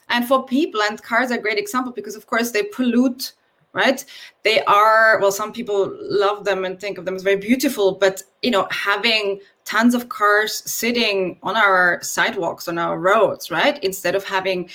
and 0.08 0.26
for 0.26 0.44
people. 0.44 0.82
And 0.82 1.02
cars 1.02 1.30
are 1.30 1.38
a 1.38 1.42
great 1.42 1.58
example 1.58 1.92
because, 1.92 2.16
of 2.16 2.26
course, 2.26 2.50
they 2.50 2.62
pollute. 2.64 3.32
Right? 3.74 4.04
They 4.42 4.62
are, 4.64 5.18
well, 5.18 5.32
some 5.32 5.50
people 5.50 5.96
love 5.98 6.44
them 6.44 6.66
and 6.66 6.78
think 6.78 6.98
of 6.98 7.06
them 7.06 7.16
as 7.16 7.22
very 7.22 7.38
beautiful, 7.38 7.92
but, 7.92 8.22
you 8.42 8.50
know, 8.50 8.68
having 8.70 9.40
tons 9.64 9.94
of 9.94 10.10
cars 10.10 10.62
sitting 10.70 11.38
on 11.42 11.56
our 11.56 11.98
sidewalks, 12.02 12.68
on 12.68 12.76
our 12.76 12.98
roads, 12.98 13.50
right? 13.50 13.82
Instead 13.82 14.14
of 14.14 14.24
having 14.24 14.68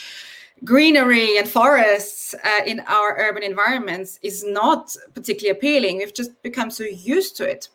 greenery 0.64 1.38
and 1.38 1.48
forests 1.48 2.34
uh, 2.34 2.64
in 2.66 2.80
our 2.82 3.18
urban 3.18 3.44
environments 3.44 4.20
is 4.24 4.44
not 4.44 4.96
particularly 5.14 5.58
appealing. 5.58 5.98
We've 5.98 6.14
just 6.14 6.42
become 6.42 6.72
so 6.72 6.84
used 6.84 7.38
to 7.38 7.50
it 7.50 7.70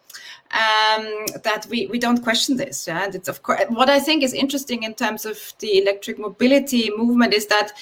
um, 0.51 1.27
that 1.45 1.67
we, 1.71 1.87
we 1.87 1.99
don't 1.99 2.23
question 2.23 2.57
this. 2.57 2.87
Yeah? 2.87 3.05
And 3.05 3.15
it's 3.15 3.29
of 3.29 3.43
course 3.43 3.63
what 3.69 3.89
I 3.89 4.01
think 4.01 4.23
is 4.23 4.35
interesting 4.35 4.83
in 4.83 4.95
terms 4.95 5.25
of 5.25 5.39
the 5.61 5.79
electric 5.79 6.19
mobility 6.19 6.91
movement 6.97 7.33
is 7.33 7.47
that 7.47 7.73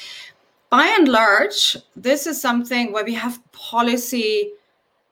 by 0.68 0.86
and 0.86 1.08
large, 1.08 1.76
this 1.96 2.26
is 2.26 2.40
something 2.40 2.92
where 2.92 3.04
we 3.04 3.14
have 3.14 3.40
policy 3.50 4.52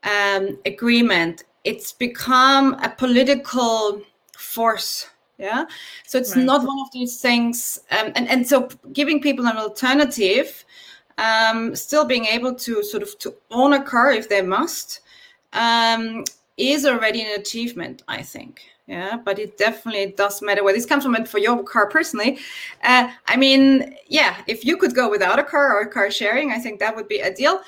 um, 0.05 0.57
agreement. 0.65 1.45
It's 1.65 1.93
become 1.93 2.75
a 2.75 2.89
political 2.89 4.03
force 4.37 5.09
yeah? 5.39 5.65
So 6.07 6.19
it's 6.19 6.37
right. 6.37 6.45
not 6.45 6.67
one 6.67 6.79
of 6.81 6.91
these 6.93 7.21
things 7.21 7.81
um, 7.91 8.13
and 8.17 8.29
and 8.29 8.47
so 8.47 8.69
giving 8.93 9.21
people 9.21 9.47
an 9.47 9.57
alternative 9.57 10.65
um, 11.17 11.75
still 11.75 12.05
being 12.05 12.27
able 12.27 12.55
to 12.55 12.83
sort 12.83 13.03
of 13.03 13.19
to 13.21 13.35
own 13.51 13.73
a 13.73 13.83
car 13.83 14.11
if 14.11 14.29
they 14.29 14.43
must 14.43 15.01
um, 15.53 16.25
is 16.57 16.85
already 16.85 17.23
an 17.23 17.41
achievement 17.41 18.03
i 18.09 18.23
think. 18.23 18.63
Yeah? 18.87 19.19
But 19.23 19.39
it 19.39 19.59
definitely 19.59 20.15
does 20.17 20.41
matter 20.41 20.65
where 20.65 20.73
this 20.73 20.87
comes 20.87 21.05
from 21.05 21.15
and 21.15 21.29
for 21.29 21.39
your 21.39 21.63
car 21.63 21.89
personally 21.89 22.39
uh, 22.83 23.11
i 23.27 23.37
mean 23.37 23.95
yeah 24.09 24.37
if 24.47 24.65
you 24.65 24.77
could 24.77 24.95
go 24.95 25.11
without 25.11 25.39
a 25.39 25.45
car 25.45 25.79
or 25.79 25.87
car 25.87 26.11
sharing 26.11 26.53
i 26.53 26.59
think 26.59 26.81
that 26.81 26.95
would 26.97 27.09
be 27.09 27.23
ideal. 27.23 27.61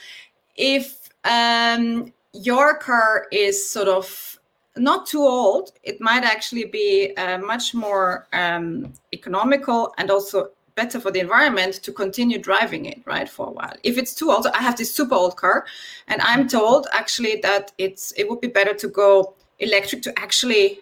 If 0.57 1.09
um, 1.25 2.13
your 2.33 2.77
car 2.79 3.27
is 3.33 3.71
sort 3.71 3.89
of 3.89 4.40
not 4.77 5.07
too 5.07 5.23
old, 5.23 5.73
it 5.83 6.01
might 6.01 6.25
actually 6.25 6.65
be 6.65 7.15
uh, 7.17 7.39
much 7.39 7.75
more 7.75 8.27
um, 8.33 8.93
economical 9.13 9.93
and 9.99 10.11
also 10.11 10.51
better 10.75 11.01
for 11.01 11.11
the 11.11 11.21
environment 11.21 11.75
to 11.83 11.93
continue 11.93 12.39
driving 12.39 12.87
it 12.87 13.03
right 13.05 13.29
for 13.29 13.49
a 13.49 13.51
while. 13.51 13.75
If 13.83 13.99
it's 13.99 14.15
too 14.15 14.31
old 14.31 14.47
i 14.47 14.63
have 14.63 14.77
this 14.77 14.95
super 14.95 15.15
old 15.15 15.37
car 15.37 15.67
and 16.09 16.23
i'm 16.23 16.49
told 16.49 16.87
actually 16.93 17.41
that 17.43 17.73
it's 17.79 18.13
it 18.17 18.25
would 18.29 18.41
be 18.41 18.49
better 18.49 18.75
to 18.75 18.89
go 18.89 19.35
electric 19.59 20.01
to 20.03 20.19
actually 20.19 20.81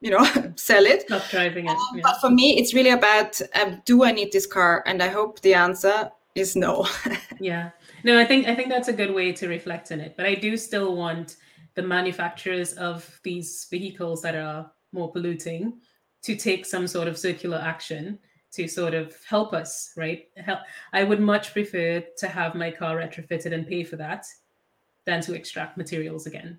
you 0.00 0.10
know 0.10 0.24
sell 0.56 0.84
it. 0.84 1.08
Not 1.10 1.24
driving 1.30 1.66
it 1.66 1.70
um, 1.70 1.78
yeah. 1.94 2.02
but 2.02 2.20
for 2.20 2.30
me 2.30 2.58
it's 2.58 2.74
really 2.74 2.90
about 2.90 3.40
um, 3.60 3.82
do 3.84 4.04
i 4.04 4.12
need 4.12 4.30
this 4.32 4.46
car? 4.46 4.82
And 4.86 5.02
i 5.02 5.08
hope 5.08 5.40
the 5.40 5.54
answer 5.54 6.10
is 6.34 6.54
no. 6.54 6.86
Yeah. 7.40 7.70
No 8.04 8.18
i 8.18 8.24
think 8.24 8.46
i 8.46 8.54
think 8.54 8.68
that's 8.68 8.88
a 8.88 8.92
good 8.92 9.12
way 9.14 9.32
to 9.32 9.48
reflect 9.48 9.90
on 9.92 10.00
it. 10.00 10.14
But 10.16 10.26
i 10.26 10.34
do 10.34 10.56
still 10.56 10.94
want 10.96 11.36
the 11.74 11.82
manufacturers 11.82 12.72
of 12.74 13.20
these 13.22 13.66
vehicles 13.70 14.22
that 14.22 14.34
are 14.34 14.70
more 14.92 15.10
polluting 15.12 15.80
to 16.22 16.36
take 16.36 16.66
some 16.66 16.86
sort 16.86 17.08
of 17.08 17.18
circular 17.18 17.58
action 17.58 18.18
to 18.52 18.66
sort 18.66 18.94
of 18.94 19.14
help 19.28 19.52
us, 19.52 19.92
right? 19.96 20.28
Help. 20.36 20.60
I 20.92 21.04
would 21.04 21.20
much 21.20 21.52
prefer 21.52 22.02
to 22.16 22.28
have 22.28 22.54
my 22.54 22.70
car 22.70 22.96
retrofitted 22.96 23.52
and 23.52 23.66
pay 23.66 23.84
for 23.84 23.96
that 23.96 24.26
than 25.04 25.20
to 25.22 25.34
extract 25.34 25.76
materials 25.76 26.26
again. 26.26 26.58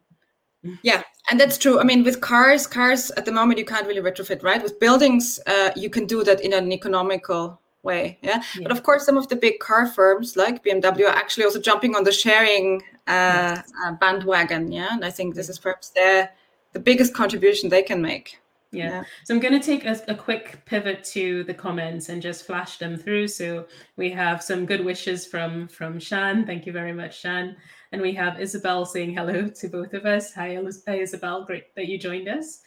Yeah, 0.83 1.03
and 1.31 1.39
that's 1.39 1.57
true. 1.57 1.79
I 1.79 1.83
mean, 1.83 2.03
with 2.03 2.21
cars, 2.21 2.67
cars 2.67 3.11
at 3.11 3.25
the 3.25 3.31
moment 3.31 3.59
you 3.59 3.65
can't 3.65 3.87
really 3.87 4.01
retrofit, 4.01 4.43
right? 4.43 4.61
With 4.61 4.79
buildings, 4.79 5.39
uh, 5.47 5.71
you 5.75 5.89
can 5.89 6.05
do 6.05 6.23
that 6.23 6.41
in 6.41 6.53
an 6.53 6.71
economical 6.71 7.61
way. 7.83 8.17
Yeah? 8.21 8.41
yeah? 8.55 8.63
but 8.63 8.71
of 8.71 8.83
course, 8.83 9.05
some 9.05 9.17
of 9.17 9.27
the 9.27 9.35
big 9.35 9.59
car 9.59 9.87
firms 9.87 10.35
like 10.35 10.63
BMW 10.63 11.05
are 11.05 11.15
actually 11.15 11.45
also 11.45 11.59
jumping 11.59 11.95
on 11.95 12.03
the 12.03 12.11
sharing 12.11 12.81
uh, 13.07 13.61
uh, 13.85 13.93
bandwagon. 13.93 14.71
Yeah, 14.71 14.89
and 14.91 15.05
I 15.05 15.11
think 15.11 15.35
this 15.35 15.49
is 15.49 15.59
perhaps 15.59 15.89
their 15.89 16.31
the 16.73 16.79
biggest 16.79 17.13
contribution 17.13 17.69
they 17.69 17.83
can 17.83 18.01
make. 18.01 18.39
Yeah. 18.71 18.89
yeah. 18.89 19.03
So 19.23 19.33
I'm 19.33 19.39
going 19.39 19.59
to 19.59 19.65
take 19.65 19.85
a, 19.85 19.99
a, 20.07 20.13
quick 20.13 20.63
pivot 20.65 21.03
to 21.05 21.43
the 21.45 21.55
comments 21.55 22.09
and 22.09 22.21
just 22.21 22.45
flash 22.45 22.77
them 22.77 22.97
through. 22.97 23.27
So 23.29 23.65
we 23.97 24.11
have 24.11 24.43
some 24.43 24.67
good 24.67 24.85
wishes 24.85 25.25
from 25.25 25.67
from 25.67 25.99
Shan. 25.99 26.45
Thank 26.45 26.67
you 26.67 26.71
very 26.71 26.93
much, 26.93 27.19
Shan. 27.19 27.55
And 27.91 28.01
we 28.01 28.13
have 28.13 28.39
Isabel 28.39 28.85
saying 28.85 29.15
hello 29.15 29.47
to 29.47 29.67
both 29.67 29.95
of 29.95 30.05
us. 30.05 30.33
Hi, 30.35 30.59
Isabel. 30.87 31.45
Great 31.45 31.73
that 31.75 31.87
you 31.87 31.97
joined 31.97 32.29
us. 32.29 32.61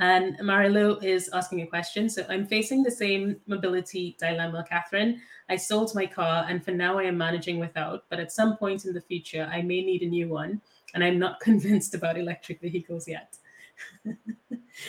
And 0.00 0.38
Marilu 0.38 1.02
is 1.02 1.28
asking 1.32 1.62
a 1.62 1.66
question. 1.66 2.08
So 2.08 2.24
I'm 2.28 2.46
facing 2.46 2.82
the 2.82 2.90
same 2.90 3.36
mobility 3.46 4.16
dilemma, 4.20 4.64
Catherine. 4.68 5.20
I 5.48 5.56
sold 5.56 5.94
my 5.94 6.06
car 6.06 6.46
and 6.48 6.64
for 6.64 6.70
now 6.70 6.98
I 6.98 7.04
am 7.04 7.18
managing 7.18 7.58
without, 7.58 8.04
but 8.08 8.20
at 8.20 8.30
some 8.30 8.56
point 8.56 8.84
in 8.84 8.92
the 8.92 9.00
future, 9.00 9.48
I 9.50 9.62
may 9.62 9.82
need 9.82 10.02
a 10.02 10.06
new 10.06 10.28
one. 10.28 10.60
And 10.94 11.02
I'm 11.02 11.18
not 11.18 11.40
convinced 11.48 11.94
about 11.94 12.16
electric 12.16 12.60
vehicles 12.60 13.08
yet. 13.08 13.36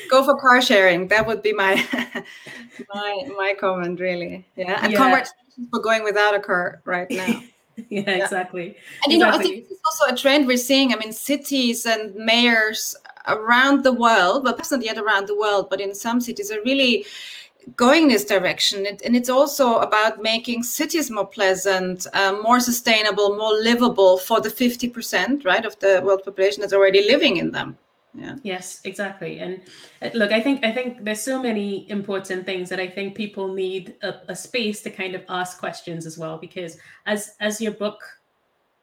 Go 0.09 0.23
for 0.23 0.39
car 0.39 0.61
sharing. 0.61 1.07
That 1.07 1.25
would 1.25 1.41
be 1.41 1.53
my 1.53 1.73
my 2.93 3.29
my 3.37 3.55
comment, 3.59 3.99
really. 3.99 4.45
Yeah. 4.55 4.79
And 4.83 4.91
yeah. 4.91 4.97
congratulations 4.97 5.69
for 5.71 5.79
going 5.79 6.03
without 6.03 6.35
a 6.35 6.39
car 6.39 6.81
right 6.85 7.09
now. 7.09 7.43
yeah, 7.89 8.01
yeah, 8.01 8.23
exactly. 8.23 8.75
And 9.03 9.11
you 9.13 9.19
exactly. 9.19 9.19
know, 9.19 9.31
I 9.31 9.37
think 9.37 9.69
this 9.69 9.77
is 9.77 9.83
also 9.85 10.13
a 10.13 10.17
trend 10.17 10.47
we're 10.47 10.57
seeing. 10.57 10.93
I 10.93 10.97
mean, 10.97 11.13
cities 11.13 11.85
and 11.85 12.13
mayors 12.15 12.95
around 13.27 13.83
the 13.83 13.93
world, 13.93 14.43
but 14.43 14.55
perhaps 14.55 14.71
not 14.71 14.83
yet 14.83 14.97
around 14.97 15.27
the 15.27 15.35
world, 15.35 15.69
but 15.69 15.79
in 15.79 15.93
some 15.93 16.19
cities 16.19 16.51
are 16.51 16.61
really 16.63 17.05
going 17.75 18.07
this 18.07 18.25
direction. 18.25 18.85
and 18.87 19.15
it's 19.15 19.29
also 19.29 19.79
about 19.79 20.21
making 20.21 20.63
cities 20.63 21.11
more 21.11 21.27
pleasant, 21.27 22.07
uh, 22.13 22.33
more 22.41 22.59
sustainable, 22.59 23.35
more 23.35 23.53
livable 23.53 24.17
for 24.17 24.41
the 24.41 24.49
50%, 24.49 25.45
right, 25.45 25.65
of 25.65 25.77
the 25.79 26.01
world 26.03 26.23
population 26.23 26.61
that's 26.61 26.73
already 26.73 27.07
living 27.07 27.37
in 27.37 27.51
them. 27.51 27.77
Yeah. 28.13 28.37
Yes, 28.43 28.81
exactly. 28.85 29.39
And 29.39 29.61
uh, 30.01 30.09
look, 30.15 30.31
I 30.31 30.41
think 30.41 30.65
I 30.65 30.71
think 30.71 31.03
there's 31.05 31.21
so 31.21 31.41
many 31.41 31.89
important 31.89 32.45
things 32.45 32.67
that 32.69 32.79
I 32.79 32.87
think 32.87 33.15
people 33.15 33.53
need 33.53 33.95
a, 34.01 34.15
a 34.29 34.35
space 34.35 34.81
to 34.81 34.89
kind 34.89 35.13
of 35.13 35.23
ask 35.29 35.59
questions 35.59 36.05
as 36.07 36.17
well, 36.17 36.37
because 36.37 36.77
as 37.05 37.35
as 37.39 37.61
your 37.61 37.73
book 37.73 38.01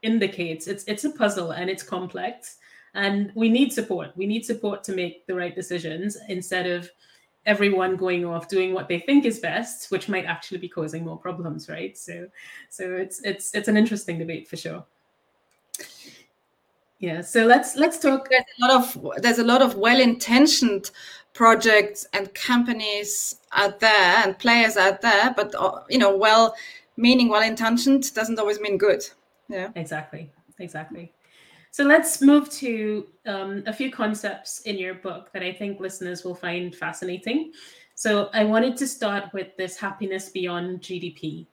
indicates, 0.02 0.68
it's 0.68 0.85
it's 0.85 1.04
a 1.04 1.11
puzzle 1.11 1.50
and 1.50 1.68
it's 1.68 1.83
complex 1.83 2.59
and 2.97 3.30
we 3.35 3.49
need 3.49 3.73
support 3.73 4.11
we 4.16 4.26
need 4.26 4.45
support 4.45 4.83
to 4.83 4.92
make 4.92 5.26
the 5.26 5.35
right 5.35 5.54
decisions 5.54 6.16
instead 6.28 6.66
of 6.66 6.90
everyone 7.45 7.95
going 7.95 8.25
off 8.25 8.49
doing 8.49 8.73
what 8.75 8.88
they 8.88 8.99
think 8.99 9.25
is 9.25 9.38
best 9.38 9.90
which 9.92 10.09
might 10.09 10.25
actually 10.25 10.59
be 10.59 10.68
causing 10.68 11.04
more 11.04 11.18
problems 11.18 11.68
right 11.68 11.97
so 11.97 12.26
so 12.71 12.97
it's 12.97 13.21
it's 13.23 13.54
it's 13.54 13.68
an 13.68 13.76
interesting 13.76 14.18
debate 14.18 14.49
for 14.49 14.56
sure 14.56 14.85
yeah 16.98 17.20
so 17.20 17.44
let's 17.46 17.76
let's 17.76 17.98
talk 17.98 18.28
there's 18.30 18.44
a 18.62 18.66
lot 18.66 18.70
of 18.80 19.22
there's 19.22 19.38
a 19.38 19.44
lot 19.44 19.62
of 19.62 19.74
well-intentioned 19.76 20.90
projects 21.34 22.06
and 22.14 22.32
companies 22.34 23.36
out 23.52 23.80
there 23.80 24.22
and 24.24 24.38
players 24.38 24.76
out 24.76 25.02
there 25.02 25.34
but 25.36 25.54
uh, 25.54 25.82
you 25.90 25.98
know 25.98 26.16
well 26.16 26.54
meaning 26.96 27.28
well 27.28 27.42
intentioned 27.42 28.14
doesn't 28.14 28.38
always 28.38 28.60
mean 28.60 28.78
good 28.78 29.02
yeah 29.48 29.68
exactly 29.74 30.30
exactly 30.58 31.12
so 31.76 31.84
let's 31.84 32.22
move 32.22 32.48
to 32.52 33.06
um, 33.26 33.62
a 33.66 33.72
few 33.72 33.90
concepts 33.92 34.62
in 34.62 34.78
your 34.78 34.94
book 34.94 35.30
that 35.34 35.42
I 35.42 35.52
think 35.52 35.78
listeners 35.78 36.24
will 36.24 36.34
find 36.34 36.74
fascinating. 36.74 37.52
So 37.94 38.30
I 38.32 38.44
wanted 38.44 38.78
to 38.78 38.86
start 38.86 39.24
with 39.34 39.54
this 39.58 39.76
happiness 39.76 40.30
beyond 40.30 40.80
GDP. 40.80 41.46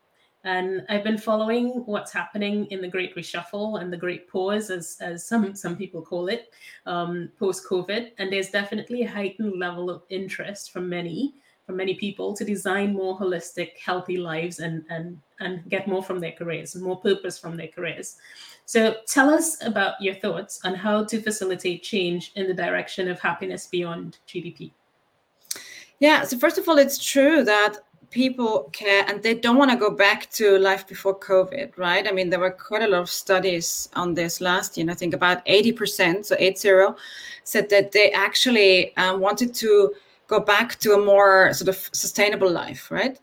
And 0.44 0.86
I've 0.90 1.04
been 1.04 1.18
following 1.18 1.84
what's 1.86 2.12
happening 2.12 2.66
in 2.66 2.82
the 2.82 2.88
Great 2.88 3.16
Reshuffle 3.16 3.82
and 3.82 3.92
the 3.92 3.98
Great 3.98 4.28
Pause, 4.28 4.72
as, 4.72 4.98
as 5.00 5.26
some, 5.26 5.56
some 5.56 5.78
people 5.78 6.02
call 6.02 6.28
it, 6.28 6.54
um, 6.86 7.32
post 7.40 7.66
COVID. 7.66 8.12
And 8.18 8.32
there's 8.32 8.50
definitely 8.50 9.04
a 9.04 9.10
heightened 9.10 9.58
level 9.58 9.90
of 9.90 10.04
interest 10.10 10.72
from 10.72 10.90
many 10.90 11.34
for 11.66 11.72
many 11.72 11.96
people 11.96 12.34
to 12.36 12.44
design 12.44 12.94
more 12.94 13.18
holistic, 13.18 13.78
healthy 13.78 14.18
lives 14.18 14.60
and 14.60 14.84
and 14.90 15.18
and 15.40 15.64
get 15.70 15.88
more 15.88 16.04
from 16.04 16.20
their 16.20 16.32
careers, 16.32 16.76
more 16.76 17.00
purpose 17.00 17.40
from 17.40 17.56
their 17.56 17.68
careers. 17.68 18.18
So 18.66 18.98
tell 19.08 19.30
us 19.30 19.64
about 19.66 20.02
your 20.02 20.16
thoughts 20.16 20.60
on 20.64 20.74
how 20.74 21.04
to 21.06 21.22
facilitate 21.22 21.84
change 21.84 22.32
in 22.36 22.48
the 22.48 22.54
direction 22.54 23.08
of 23.10 23.20
happiness 23.20 23.68
beyond 23.68 24.20
GDP. 24.28 24.72
Yeah, 26.00 26.24
so 26.24 26.38
first 26.38 26.58
of 26.58 26.68
all, 26.68 26.78
it's 26.78 27.04
true 27.04 27.44
that 27.44 27.78
people 28.14 28.70
care 28.74 29.04
and 29.08 29.24
they 29.24 29.34
don't 29.34 29.58
want 29.58 29.72
to 29.72 29.78
go 29.78 29.90
back 29.90 30.30
to 30.30 30.60
life 30.60 30.88
before 30.88 31.20
COVID, 31.20 31.78
right? 31.78 32.08
I 32.08 32.12
mean, 32.12 32.30
there 32.30 32.40
were 32.40 32.52
quite 32.52 32.84
a 32.84 32.88
lot 32.88 33.02
of 33.02 33.10
studies 33.10 33.90
on 33.96 34.14
this 34.14 34.40
last 34.40 34.78
year, 34.78 34.90
I 34.90 34.94
think 34.94 35.16
about 35.16 35.44
80%, 35.46 36.26
so 36.26 36.36
80, 36.38 36.96
said 37.44 37.70
that 37.70 37.92
they 37.92 38.12
actually 38.12 38.96
um, 38.98 39.20
wanted 39.20 39.54
to 39.56 39.94
go 40.28 40.40
back 40.40 40.80
to 40.80 40.94
a 40.94 41.04
more 41.04 41.52
sort 41.54 41.70
of 41.70 41.90
sustainable 41.92 42.50
life, 42.50 42.92
right? 42.92 43.20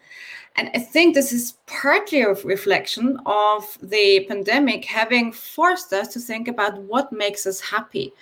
And 0.56 0.70
I 0.75 0.80
think 0.80 1.14
this 1.14 1.32
is 1.32 1.54
partly 1.66 2.23
a 2.23 2.35
reflection 2.35 3.18
of 3.25 3.78
the 3.80 4.26
pandemic 4.28 4.85
having 4.85 5.30
forced 5.30 5.92
us 5.92 6.09
to 6.09 6.18
think 6.18 6.49
about 6.49 6.82
what 6.82 7.12
makes 7.12 7.47
us 7.47 7.61
happy. 7.61 8.12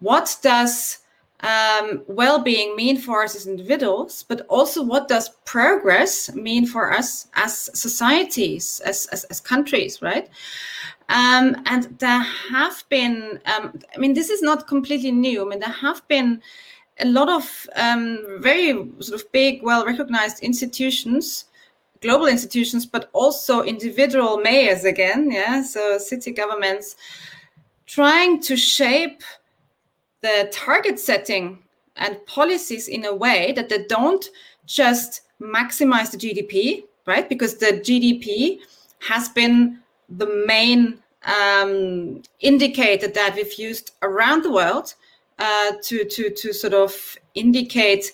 What 0.00 0.36
does 0.42 0.98
um, 1.40 2.02
well-being 2.06 2.74
mean 2.76 2.96
for 2.96 3.22
us 3.22 3.36
as 3.36 3.46
individuals, 3.46 4.22
but 4.22 4.46
also 4.48 4.82
what 4.82 5.08
does 5.08 5.28
progress 5.44 6.34
mean 6.34 6.66
for 6.66 6.92
us 6.92 7.28
as 7.34 7.70
societies, 7.78 8.80
as, 8.84 9.06
as, 9.06 9.24
as 9.24 9.40
countries, 9.40 10.00
right? 10.00 10.28
Um, 11.08 11.56
and 11.66 11.98
there 11.98 12.22
have 12.50 12.84
been, 12.88 13.38
um, 13.46 13.78
I 13.94 13.98
mean, 13.98 14.14
this 14.14 14.30
is 14.30 14.42
not 14.42 14.66
completely 14.66 15.12
new. 15.12 15.44
I 15.44 15.48
mean, 15.48 15.60
there 15.60 15.68
have 15.68 16.06
been 16.08 16.42
a 16.98 17.06
lot 17.06 17.28
of 17.28 17.68
um, 17.76 18.38
very 18.40 18.72
sort 19.00 19.20
of 19.20 19.30
big, 19.32 19.62
well 19.62 19.84
recognized 19.84 20.42
institutions 20.42 21.44
global 22.00 22.26
institutions, 22.26 22.86
but 22.86 23.08
also 23.12 23.62
individual 23.62 24.38
mayors 24.38 24.84
again, 24.84 25.30
yeah, 25.30 25.62
so 25.62 25.98
city 25.98 26.30
governments 26.30 26.96
trying 27.86 28.40
to 28.40 28.56
shape 28.56 29.22
the 30.26 30.48
target 30.50 30.98
setting 30.98 31.58
and 31.96 32.24
policies 32.26 32.88
in 32.88 33.04
a 33.04 33.14
way 33.14 33.52
that 33.52 33.68
they 33.68 33.84
don't 33.84 34.24
just 34.66 35.22
maximize 35.40 36.10
the 36.10 36.18
GDP, 36.18 36.82
right? 37.06 37.28
Because 37.28 37.56
the 37.56 37.72
GDP 37.86 38.58
has 39.08 39.28
been 39.28 39.78
the 40.08 40.44
main 40.46 40.98
um, 41.24 42.22
indicator 42.40 43.08
that 43.08 43.34
we've 43.36 43.54
used 43.54 43.92
around 44.02 44.42
the 44.42 44.50
world 44.50 44.94
uh, 45.38 45.72
to, 45.84 46.04
to, 46.04 46.30
to 46.30 46.52
sort 46.52 46.74
of 46.74 47.16
indicate 47.34 48.12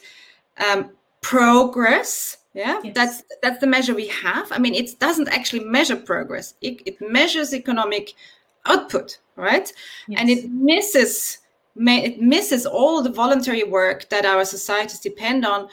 um, 0.58 0.90
progress. 1.20 2.38
Yeah, 2.54 2.80
yes. 2.84 2.94
that's 2.94 3.22
that's 3.40 3.60
the 3.60 3.66
measure 3.66 3.94
we 3.94 4.08
have. 4.08 4.52
I 4.52 4.58
mean, 4.58 4.74
it 4.74 5.00
doesn't 5.00 5.28
actually 5.28 5.64
measure 5.64 5.96
progress. 5.96 6.52
It, 6.60 6.82
it 6.84 7.00
measures 7.00 7.54
economic 7.54 8.12
output, 8.66 9.18
right? 9.36 9.72
Yes. 10.06 10.20
And 10.20 10.28
it 10.28 10.50
misses 10.50 11.38
it 11.76 12.20
misses 12.20 12.66
all 12.66 13.02
the 13.02 13.10
voluntary 13.10 13.64
work 13.64 14.08
that 14.10 14.24
our 14.24 14.44
societies 14.44 15.00
depend 15.00 15.44
on. 15.44 15.68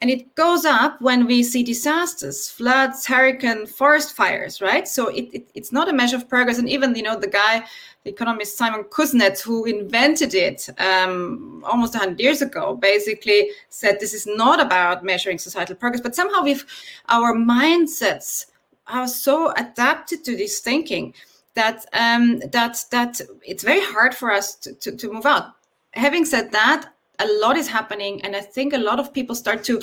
And 0.00 0.10
it 0.10 0.34
goes 0.34 0.64
up 0.64 1.00
when 1.00 1.26
we 1.26 1.42
see 1.42 1.62
disasters 1.62 2.50
floods 2.50 3.06
hurricane 3.06 3.64
forest 3.64 4.14
fires 4.14 4.60
right? 4.60 4.86
So 4.86 5.08
it, 5.08 5.30
it, 5.32 5.50
it's 5.54 5.72
not 5.72 5.88
a 5.88 5.92
measure 5.94 6.16
of 6.16 6.28
progress. 6.28 6.58
And 6.58 6.68
even 6.68 6.94
you 6.94 7.02
know 7.02 7.18
the 7.18 7.28
guy 7.28 7.64
the 8.04 8.10
economist 8.10 8.58
simon 8.58 8.84
kuznets 8.84 9.40
who 9.40 9.64
invented 9.64 10.34
it 10.34 10.68
um, 10.78 11.64
almost 11.66 11.94
100 11.94 12.20
years 12.20 12.42
ago 12.42 12.76
basically 12.76 13.50
said 13.70 13.98
this 13.98 14.12
is 14.12 14.26
not 14.26 14.60
about 14.60 15.04
measuring 15.04 15.38
societal 15.38 15.74
progress 15.74 16.02
but 16.02 16.14
somehow 16.14 16.42
we've 16.42 16.66
our 17.08 17.34
mindsets 17.34 18.46
are 18.88 19.08
so 19.08 19.52
adapted 19.52 20.22
to 20.22 20.36
this 20.36 20.60
thinking 20.60 21.14
that 21.54 21.86
um, 21.92 22.40
that 22.52 22.84
that 22.90 23.20
it's 23.42 23.62
very 23.62 23.82
hard 23.82 24.14
for 24.14 24.30
us 24.30 24.54
to, 24.56 24.74
to, 24.74 24.96
to 24.96 25.12
move 25.12 25.26
out. 25.26 25.52
Having 25.92 26.24
said 26.24 26.52
that 26.52 26.94
a 27.18 27.26
lot 27.40 27.56
is 27.56 27.68
happening 27.68 28.20
and 28.22 28.34
i 28.34 28.40
think 28.40 28.72
a 28.72 28.78
lot 28.78 28.98
of 28.98 29.12
people 29.12 29.34
start 29.34 29.62
to 29.64 29.80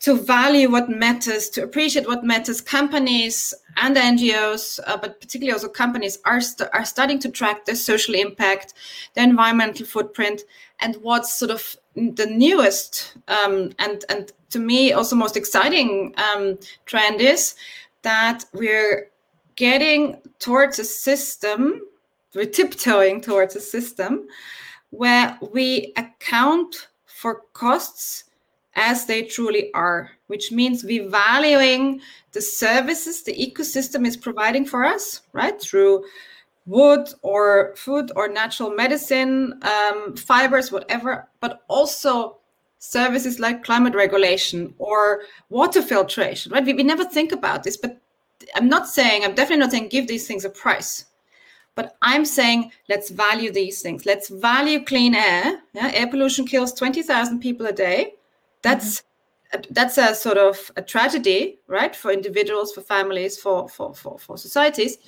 to 0.00 0.14
value 0.16 0.70
what 0.70 0.90
matters 0.90 1.48
to 1.48 1.62
appreciate 1.62 2.06
what 2.06 2.22
matters. 2.22 2.60
Companies 2.60 3.54
and 3.76 3.96
ngos 3.96 4.78
uh, 4.86 4.96
but 4.96 5.20
particularly 5.20 5.52
also 5.52 5.68
companies 5.68 6.18
are, 6.24 6.40
st- 6.40 6.68
are 6.74 6.84
starting 6.84 7.18
to 7.18 7.30
track 7.30 7.64
their 7.64 7.74
social 7.74 8.14
impact 8.14 8.74
their 9.14 9.24
environmental 9.24 9.86
footprint 9.86 10.42
and 10.80 10.96
what's 10.96 11.32
sort 11.32 11.50
of 11.50 11.76
the 11.94 12.26
newest 12.26 13.16
um, 13.28 13.70
and 13.78 14.04
and 14.08 14.32
to 14.50 14.58
me 14.58 14.92
also 14.92 15.16
most 15.16 15.36
exciting 15.36 16.14
um, 16.18 16.58
trend 16.86 17.20
is 17.20 17.54
that 18.02 18.44
we're 18.52 19.08
getting 19.56 20.20
towards 20.38 20.78
a 20.78 20.84
system 20.84 21.80
we're 22.34 22.46
tiptoeing 22.46 23.20
towards 23.20 23.54
a 23.56 23.60
system 23.60 24.26
where 24.90 25.38
we 25.52 25.92
account 25.96 26.88
for 27.06 27.42
costs 27.52 28.24
as 28.76 29.06
they 29.06 29.22
truly 29.22 29.72
are, 29.72 30.10
which 30.26 30.50
means 30.50 30.82
we 30.82 30.98
valuing 30.98 32.00
the 32.32 32.40
services 32.40 33.22
the 33.22 33.32
ecosystem 33.34 34.04
is 34.04 34.16
providing 34.16 34.64
for 34.64 34.84
us, 34.84 35.22
right? 35.32 35.60
Through 35.60 36.04
wood 36.66 37.08
or 37.22 37.74
food 37.76 38.10
or 38.16 38.26
natural 38.26 38.70
medicine, 38.70 39.60
um, 39.62 40.16
fibers, 40.16 40.72
whatever, 40.72 41.28
but 41.40 41.62
also 41.68 42.38
services 42.78 43.38
like 43.38 43.62
climate 43.62 43.94
regulation 43.94 44.74
or 44.78 45.22
water 45.50 45.82
filtration, 45.82 46.50
right? 46.52 46.64
We, 46.64 46.74
we 46.74 46.82
never 46.82 47.04
think 47.04 47.30
about 47.30 47.62
this, 47.62 47.76
but 47.76 48.00
I'm 48.54 48.68
not 48.68 48.88
saying, 48.88 49.24
I'm 49.24 49.34
definitely 49.34 49.60
not 49.62 49.70
saying 49.70 49.88
give 49.88 50.08
these 50.08 50.26
things 50.26 50.44
a 50.44 50.50
price. 50.50 51.06
But 51.74 51.96
I'm 52.02 52.24
saying 52.24 52.70
let's 52.88 53.10
value 53.10 53.50
these 53.50 53.82
things. 53.82 54.06
Let's 54.06 54.28
value 54.28 54.84
clean 54.84 55.14
air. 55.14 55.60
Yeah? 55.72 55.90
Air 55.92 56.06
pollution 56.06 56.46
kills 56.46 56.72
20,000 56.72 57.40
people 57.40 57.66
a 57.66 57.72
day. 57.72 58.14
That's 58.62 59.02
mm-hmm. 59.52 59.60
a, 59.60 59.72
that's 59.72 59.98
a 59.98 60.14
sort 60.14 60.38
of 60.38 60.70
a 60.76 60.82
tragedy, 60.82 61.58
right, 61.66 61.94
for 61.94 62.12
individuals, 62.12 62.72
for 62.72 62.80
families, 62.80 63.38
for, 63.38 63.68
for, 63.68 63.94
for, 63.94 64.18
for 64.18 64.38
societies. 64.38 64.98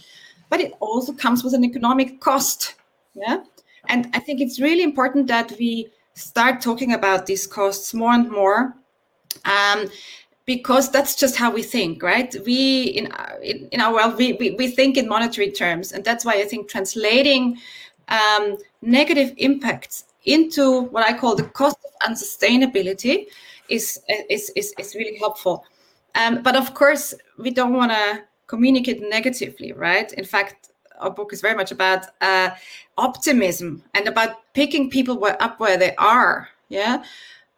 But 0.50 0.60
it 0.60 0.72
also 0.80 1.12
comes 1.12 1.44
with 1.44 1.54
an 1.54 1.64
economic 1.64 2.20
cost. 2.20 2.74
Yeah. 3.14 3.44
And 3.88 4.08
I 4.12 4.18
think 4.18 4.40
it's 4.40 4.60
really 4.60 4.82
important 4.82 5.28
that 5.28 5.52
we 5.58 5.88
start 6.14 6.60
talking 6.60 6.92
about 6.92 7.26
these 7.26 7.46
costs 7.46 7.94
more 7.94 8.12
and 8.12 8.30
more. 8.30 8.74
Um, 9.44 9.88
because 10.46 10.90
that's 10.90 11.14
just 11.16 11.36
how 11.36 11.50
we 11.50 11.62
think 11.62 12.02
right? 12.02 12.34
We 12.46 12.84
in 12.84 13.12
in, 13.42 13.68
in 13.72 13.80
our 13.80 13.92
world 13.92 14.16
we, 14.16 14.32
we, 14.34 14.52
we 14.52 14.68
think 14.68 14.96
in 14.96 15.08
monetary 15.08 15.50
terms 15.50 15.92
and 15.92 16.04
that's 16.04 16.24
why 16.24 16.34
i 16.34 16.44
think 16.44 16.68
translating 16.68 17.58
um, 18.08 18.56
negative 18.82 19.34
impacts 19.36 20.04
into 20.24 20.82
what 20.92 21.04
i 21.04 21.12
call 21.16 21.34
the 21.34 21.44
cost 21.60 21.76
of 21.84 22.10
unsustainability 22.10 23.26
is 23.68 24.00
is 24.30 24.50
is, 24.56 24.72
is 24.78 24.94
really 24.94 25.18
helpful. 25.18 25.64
Um, 26.14 26.42
but 26.42 26.56
of 26.56 26.72
course 26.72 27.14
we 27.38 27.50
don't 27.50 27.74
want 27.74 27.92
to 27.92 28.22
communicate 28.46 29.02
negatively 29.02 29.72
right? 29.72 30.12
In 30.12 30.24
fact 30.24 30.70
our 30.98 31.10
book 31.10 31.32
is 31.32 31.42
very 31.42 31.54
much 31.54 31.72
about 31.72 32.06
uh, 32.22 32.50
optimism 32.96 33.82
and 33.92 34.08
about 34.08 34.30
picking 34.54 34.88
people 34.88 35.22
up 35.40 35.60
where 35.60 35.76
they 35.76 35.94
are 35.96 36.48
yeah? 36.68 37.04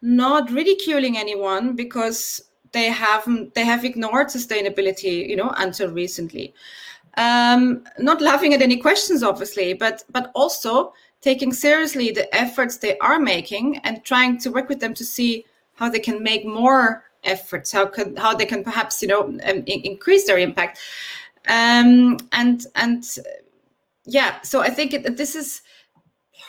Not 0.01 0.51
ridiculing 0.51 1.17
anyone 1.17 1.75
because 1.75 2.43
they 2.73 2.87
haven't 2.87 3.55
they 3.55 3.65
have 3.65 3.85
ignored 3.85 4.29
sustainability 4.29 5.29
you 5.29 5.37
know 5.37 5.53
until 5.57 5.91
recently. 5.91 6.55
Um, 7.17 7.85
not 7.99 8.21
laughing 8.21 8.55
at 8.55 8.63
any 8.63 8.77
questions 8.77 9.23
obviously 9.23 9.73
but 9.73 10.05
but 10.11 10.31
also 10.35 10.93
taking 11.21 11.53
seriously 11.53 12.11
the 12.13 12.33
efforts 12.35 12.77
they 12.77 12.97
are 12.99 13.19
making 13.19 13.79
and 13.79 14.05
trying 14.05 14.39
to 14.39 14.51
work 14.51 14.69
with 14.69 14.79
them 14.79 14.95
to 14.95 15.05
see 15.05 15.45
how 15.75 15.89
they 15.89 15.99
can 15.99 16.23
make 16.23 16.47
more 16.47 17.05
efforts 17.25 17.73
how 17.73 17.87
can 17.87 18.15
how 18.17 18.35
they 18.35 18.47
can 18.47 18.63
perhaps 18.63 19.03
you 19.03 19.09
know 19.09 19.23
um, 19.23 19.63
increase 19.67 20.27
their 20.27 20.39
impact. 20.39 20.79
Um, 21.49 22.19
and 22.33 22.67
and 22.75 23.05
yeah 24.09 24.41
so 24.43 24.61
i 24.61 24.71
think 24.71 24.95
it, 24.95 25.17
this 25.17 25.35
is 25.35 25.63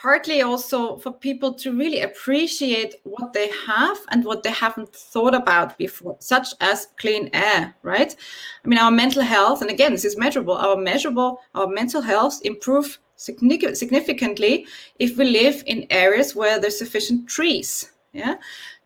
partly 0.01 0.41
also 0.41 0.97
for 0.97 1.12
people 1.12 1.53
to 1.53 1.75
really 1.75 2.01
appreciate 2.01 2.95
what 3.03 3.33
they 3.33 3.49
have 3.67 3.97
and 4.09 4.23
what 4.23 4.43
they 4.43 4.51
haven't 4.51 4.95
thought 4.95 5.35
about 5.35 5.77
before, 5.77 6.15
such 6.19 6.47
as 6.62 6.88
clean 6.97 7.29
air, 7.33 7.75
right? 7.83 8.15
I 8.63 8.67
mean, 8.67 8.79
our 8.79 8.91
mental 8.91 9.23
health, 9.23 9.62
and 9.62 9.69
again, 9.69 9.91
this 9.91 10.05
is 10.05 10.17
measurable, 10.17 10.53
our 10.55 10.77
measurable, 10.77 11.41
our 11.53 11.67
mental 11.67 12.01
health 12.01 12.39
improve 12.43 12.97
significantly 13.17 14.65
if 14.99 15.17
we 15.17 15.25
live 15.25 15.62
in 15.65 15.85
areas 15.89 16.33
where 16.33 16.59
there's 16.59 16.79
sufficient 16.79 17.27
trees. 17.27 17.91
Yeah. 18.13 18.35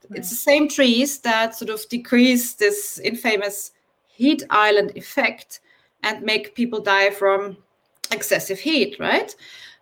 Right. 0.09 0.19
It's 0.19 0.31
the 0.31 0.35
same 0.35 0.67
trees 0.67 1.19
that 1.19 1.55
sort 1.55 1.69
of 1.69 1.87
decrease 1.89 2.55
this 2.55 2.99
infamous 3.03 3.71
heat 4.07 4.41
island 4.49 4.93
effect 4.95 5.59
and 6.01 6.23
make 6.23 6.55
people 6.55 6.81
die 6.81 7.11
from 7.11 7.57
excessive 8.11 8.59
heat, 8.59 8.97
right? 8.99 9.35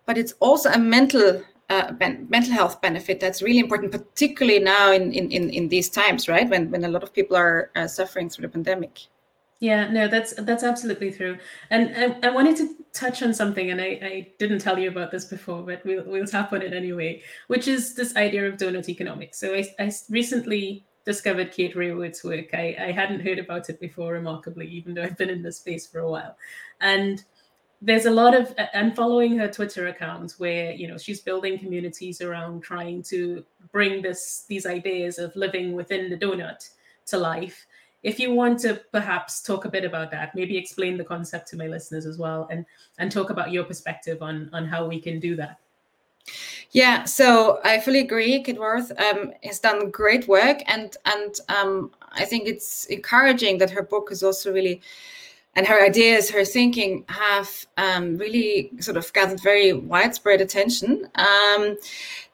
But 0.06 0.18
it's 0.18 0.34
also 0.40 0.70
a 0.70 0.80
mental 0.80 1.42
uh, 1.70 1.92
ben- 1.94 2.28
mental 2.30 2.52
health 2.52 2.82
benefit 2.82 3.20
that's 3.20 3.42
really 3.42 3.60
important, 3.60 3.92
particularly 3.92 4.60
now 4.60 4.92
in, 4.92 5.14
in, 5.14 5.32
in, 5.32 5.70
these 5.70 5.90
times, 5.90 6.28
right? 6.28 6.50
When, 6.50 6.70
when 6.70 6.84
a 6.84 6.90
lot 6.90 7.02
of 7.02 7.14
people 7.14 7.38
are 7.38 7.72
uh, 7.78 7.88
suffering 7.88 8.30
through 8.30 8.42
the 8.42 8.50
pandemic. 8.50 9.00
Yeah, 9.62 9.90
no, 9.90 10.08
that's 10.08 10.34
that's 10.34 10.64
absolutely 10.64 11.12
true. 11.12 11.38
And 11.70 11.96
I, 11.96 12.28
I 12.28 12.32
wanted 12.32 12.58
to 12.58 12.76
touch 12.94 13.22
on 13.22 13.32
something, 13.32 13.70
and 13.70 13.80
I, 13.80 14.00
I 14.02 14.28
didn't 14.40 14.60
tell 14.60 14.78
you 14.78 14.90
about 14.90 15.12
this 15.12 15.26
before, 15.26 15.62
but 15.62 15.86
we'll, 15.86 16.04
we'll 16.04 16.26
tap 16.26 16.52
on 16.52 16.64
it 16.64 16.74
anyway, 16.74 17.22
which 17.48 17.68
is 17.68 17.94
this 17.94 18.16
idea 18.16 18.48
of 18.50 18.58
donut 18.58 18.90
economics. 18.90 19.38
So 19.38 19.54
I, 19.54 19.66
I 19.80 19.92
recently 20.10 20.84
discovered 21.06 21.52
Kate 21.52 21.76
Raworth's 21.76 22.24
work. 22.24 22.54
I, 22.54 22.76
I 22.80 22.92
hadn't 22.92 23.22
heard 23.22 23.40
about 23.40 23.70
it 23.70 23.80
before, 23.80 24.14
remarkably, 24.14 24.68
even 24.68 24.96
though 24.96 25.04
I've 25.04 25.18
been 25.18 25.30
in 25.30 25.44
this 25.44 25.58
space 25.58 25.88
for 25.88 26.00
a 26.00 26.10
while. 26.10 26.36
And 26.80 27.24
there's 27.82 28.06
a 28.06 28.12
lot 28.12 28.36
of 28.36 28.54
and 28.74 28.96
following 28.96 29.38
her 29.38 29.48
twitter 29.48 29.88
account 29.88 30.34
where 30.38 30.72
you 30.72 30.88
know 30.88 30.98
she's 30.98 31.20
building 31.20 31.58
communities 31.58 32.22
around 32.22 32.62
trying 32.62 33.02
to 33.02 33.44
bring 33.72 34.02
this 34.02 34.46
these 34.48 34.66
ideas 34.66 35.18
of 35.18 35.36
living 35.36 35.74
within 35.74 36.10
the 36.10 36.18
donut 36.18 36.70
to 37.06 37.18
life 37.18 37.66
if 38.04 38.20
you 38.20 38.34
want 38.34 38.60
to 38.60 38.80
perhaps 38.92 39.42
talk 39.42 39.66
a 39.66 39.70
bit 39.70 39.84
about 39.84 40.12
that 40.12 40.34
maybe 40.36 40.58
explain 40.58 40.98
the 40.98 41.04
concept 41.04 41.48
to 41.48 41.58
my 41.58 41.68
listeners 41.68 42.06
as 42.06 42.18
well 42.18 42.48
and 42.52 42.66
and 43.00 43.12
talk 43.12 43.30
about 43.30 43.52
your 43.52 43.64
perspective 43.64 44.22
on 44.22 44.50
on 44.54 44.66
how 44.66 44.86
we 44.86 45.00
can 45.00 45.20
do 45.20 45.36
that 45.36 45.58
yeah, 46.72 47.04
so 47.04 47.60
I 47.66 47.80
fully 47.80 48.00
agree. 48.00 48.42
Kate 48.44 48.58
Raworth 48.58 48.98
um, 49.02 49.34
has 49.44 49.60
done 49.60 49.90
great 49.90 50.28
work, 50.28 50.60
and 50.68 50.96
and 51.06 51.36
um, 51.50 51.92
I 52.14 52.24
think 52.24 52.48
it's 52.48 52.86
encouraging 52.86 53.58
that 53.58 53.72
her 53.72 53.84
book 53.84 54.10
is 54.12 54.24
also 54.24 54.54
really 54.54 54.82
and 55.56 55.68
her 55.68 55.84
ideas, 55.84 56.30
her 56.30 56.46
thinking 56.46 57.04
have 57.10 57.66
um, 57.78 58.18
really 58.18 58.72
sort 58.80 58.98
of 58.98 59.12
gathered 59.14 59.42
very 59.42 59.74
widespread 59.74 60.40
attention. 60.40 61.10
Um, 61.16 61.78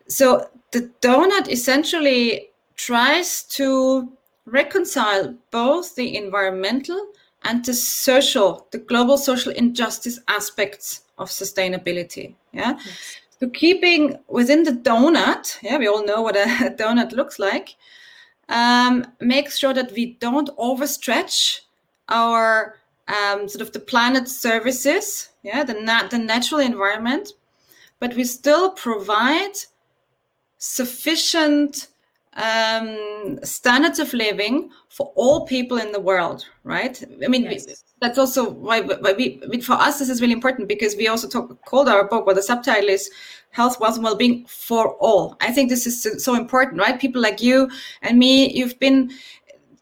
so 0.08 0.50
the 0.72 0.92
donut 1.02 1.50
essentially 1.50 2.50
tries 2.76 3.44
to 3.44 4.12
reconcile 4.46 5.36
both 5.52 5.96
the 5.96 6.16
environmental 6.16 7.08
and 7.44 7.66
the 7.66 7.74
social, 7.74 8.68
the 8.72 8.78
global 8.78 9.18
social 9.18 9.52
injustice 9.52 10.20
aspects 10.28 11.02
of 11.18 11.30
sustainability. 11.30 12.36
Yeah. 12.54 12.78
Yes. 12.86 13.18
So 13.40 13.50
keeping 13.50 14.18
within 14.28 14.64
the 14.64 14.72
donut, 14.72 15.58
yeah, 15.62 15.78
we 15.78 15.88
all 15.88 16.06
know 16.06 16.22
what 16.22 16.36
a 16.36 16.46
donut 16.80 17.12
looks 17.12 17.40
like. 17.40 17.76
Um, 18.50 19.06
make 19.20 19.52
sure 19.52 19.74
that 19.74 19.92
we 19.92 20.14
don't 20.20 20.50
overstretch 20.58 21.62
our 22.10 22.78
um, 23.08 23.48
sort 23.48 23.62
of 23.62 23.72
the 23.72 23.80
planet 23.80 24.28
services, 24.28 25.30
yeah, 25.44 25.64
the 25.64 25.74
nat- 25.74 26.10
the 26.12 26.18
natural 26.18 26.62
environment, 26.62 27.34
but 28.00 28.16
we 28.16 28.24
still 28.24 28.72
provide 28.72 29.54
sufficient 30.58 31.88
um, 32.38 33.40
standards 33.44 34.00
of 34.00 34.14
living 34.14 34.70
for 34.90 35.12
all 35.16 35.46
people 35.46 35.78
in 35.78 35.92
the 35.92 36.00
world, 36.00 36.46
right? 36.64 37.04
I 37.24 37.28
mean, 37.28 37.44
yes. 37.44 37.66
we, 37.66 37.74
that's 38.00 38.20
also 38.20 38.50
why, 38.50 38.82
why 38.82 39.14
we, 39.14 39.62
for 39.62 39.74
us, 39.74 40.00
this 40.00 40.10
is 40.10 40.22
really 40.22 40.34
important 40.34 40.68
because 40.68 40.96
we 40.96 41.08
also 41.08 41.28
talk, 41.28 41.64
called 41.66 41.90
our 41.90 42.08
book, 42.08 42.26
where 42.26 42.36
the 42.36 42.44
subtitle 42.44 42.90
is 42.90 43.10
Health, 43.52 43.80
Wealth, 43.80 43.96
and 43.96 44.04
Well-being 44.04 44.46
for 44.46 44.94
All. 44.98 45.36
I 45.42 45.52
think 45.52 45.70
this 45.70 45.88
is 45.88 46.02
so, 46.02 46.18
so 46.18 46.36
important, 46.36 46.80
right? 46.80 47.00
People 47.00 47.22
like 47.22 47.42
you 47.42 47.72
and 48.04 48.20
me, 48.20 48.54
you've 48.54 48.78
been 48.80 49.12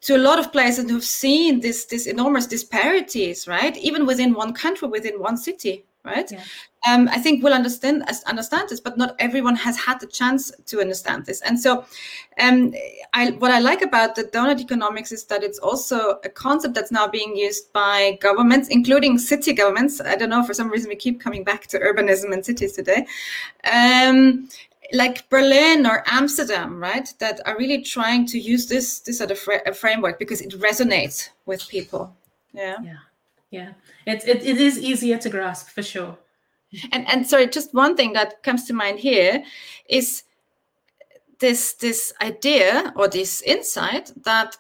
to 0.05 0.15
a 0.15 0.19
lot 0.19 0.37
of 0.37 0.51
places 0.51 0.79
and 0.79 0.89
who've 0.89 1.03
seen 1.03 1.61
this, 1.61 1.85
this 1.85 2.05
enormous 2.05 2.45
disparities, 2.45 3.47
right? 3.47 3.75
Even 3.77 4.05
within 4.05 4.35
one 4.35 4.53
country, 4.53 4.87
within 4.87 5.19
one 5.19 5.35
city, 5.35 5.83
right? 6.03 6.31
Yeah. 6.31 6.43
Um, 6.87 7.09
I 7.09 7.17
think 7.17 7.43
we'll 7.43 7.55
understand 7.55 8.03
understand 8.27 8.69
this, 8.69 8.79
but 8.79 8.95
not 8.99 9.15
everyone 9.17 9.55
has 9.55 9.75
had 9.75 9.99
the 9.99 10.05
chance 10.05 10.51
to 10.67 10.79
understand 10.79 11.25
this. 11.25 11.41
And 11.41 11.59
so, 11.59 11.85
um, 12.39 12.75
I, 13.15 13.31
what 13.31 13.49
I 13.49 13.57
like 13.57 13.81
about 13.81 14.13
the 14.13 14.25
donut 14.25 14.59
economics 14.59 15.11
is 15.11 15.23
that 15.25 15.41
it's 15.41 15.57
also 15.57 16.19
a 16.23 16.29
concept 16.29 16.75
that's 16.75 16.91
now 16.91 17.07
being 17.07 17.35
used 17.35 17.73
by 17.73 18.19
governments, 18.21 18.67
including 18.67 19.17
city 19.17 19.53
governments. 19.53 19.99
I 19.99 20.15
don't 20.15 20.29
know 20.29 20.43
for 20.43 20.53
some 20.53 20.69
reason 20.69 20.89
we 20.89 20.95
keep 20.95 21.19
coming 21.19 21.43
back 21.43 21.65
to 21.67 21.79
urbanism 21.79 22.31
and 22.31 22.45
cities 22.45 22.73
today. 22.73 23.07
Um, 23.63 24.47
like 24.93 25.29
Berlin 25.29 25.85
or 25.85 26.03
Amsterdam, 26.05 26.79
right? 26.79 27.07
That 27.19 27.41
are 27.45 27.57
really 27.57 27.81
trying 27.81 28.25
to 28.27 28.39
use 28.39 28.67
this 28.67 28.99
this 28.99 29.17
sort 29.17 29.31
of 29.31 29.39
uh, 29.47 29.71
framework 29.71 30.19
because 30.19 30.41
it 30.41 30.51
resonates 30.59 31.29
with 31.45 31.67
people. 31.67 32.15
Yeah. 32.53 32.77
Yeah 32.83 32.97
yeah 33.55 33.71
it's 34.05 34.25
it, 34.25 34.43
it 34.43 34.57
is 34.57 34.77
easier 34.77 35.17
to 35.17 35.29
grasp 35.29 35.69
for 35.69 35.83
sure 35.83 36.17
and 36.91 37.07
and 37.07 37.27
sorry 37.27 37.47
just 37.47 37.73
one 37.73 37.95
thing 37.95 38.13
that 38.13 38.43
comes 38.43 38.65
to 38.65 38.73
mind 38.73 38.99
here 38.99 39.43
is 39.87 40.23
this 41.39 41.73
this 41.73 42.13
idea 42.21 42.93
or 42.95 43.07
this 43.07 43.41
insight 43.43 44.11
that 44.23 44.57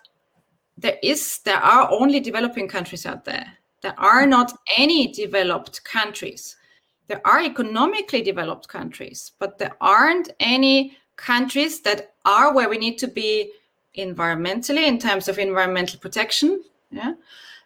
there 0.77 0.97
is 1.03 1.39
there 1.39 1.63
are 1.73 1.91
only 1.91 2.19
developing 2.19 2.67
countries 2.67 3.05
out 3.05 3.25
there 3.25 3.47
there 3.81 3.99
are 3.99 4.25
not 4.25 4.57
any 4.77 5.07
developed 5.07 5.83
countries 5.83 6.55
there 7.07 7.21
are 7.25 7.41
economically 7.41 8.21
developed 8.21 8.67
countries 8.67 9.31
but 9.39 9.57
there 9.57 9.75
aren't 9.81 10.29
any 10.39 10.97
countries 11.15 11.81
that 11.81 12.13
are 12.25 12.53
where 12.53 12.69
we 12.69 12.77
need 12.77 12.97
to 12.97 13.07
be 13.07 13.51
environmentally 13.97 14.85
in 14.85 14.97
terms 14.97 15.27
of 15.27 15.39
environmental 15.39 15.99
protection 15.99 16.63
yeah 16.91 17.13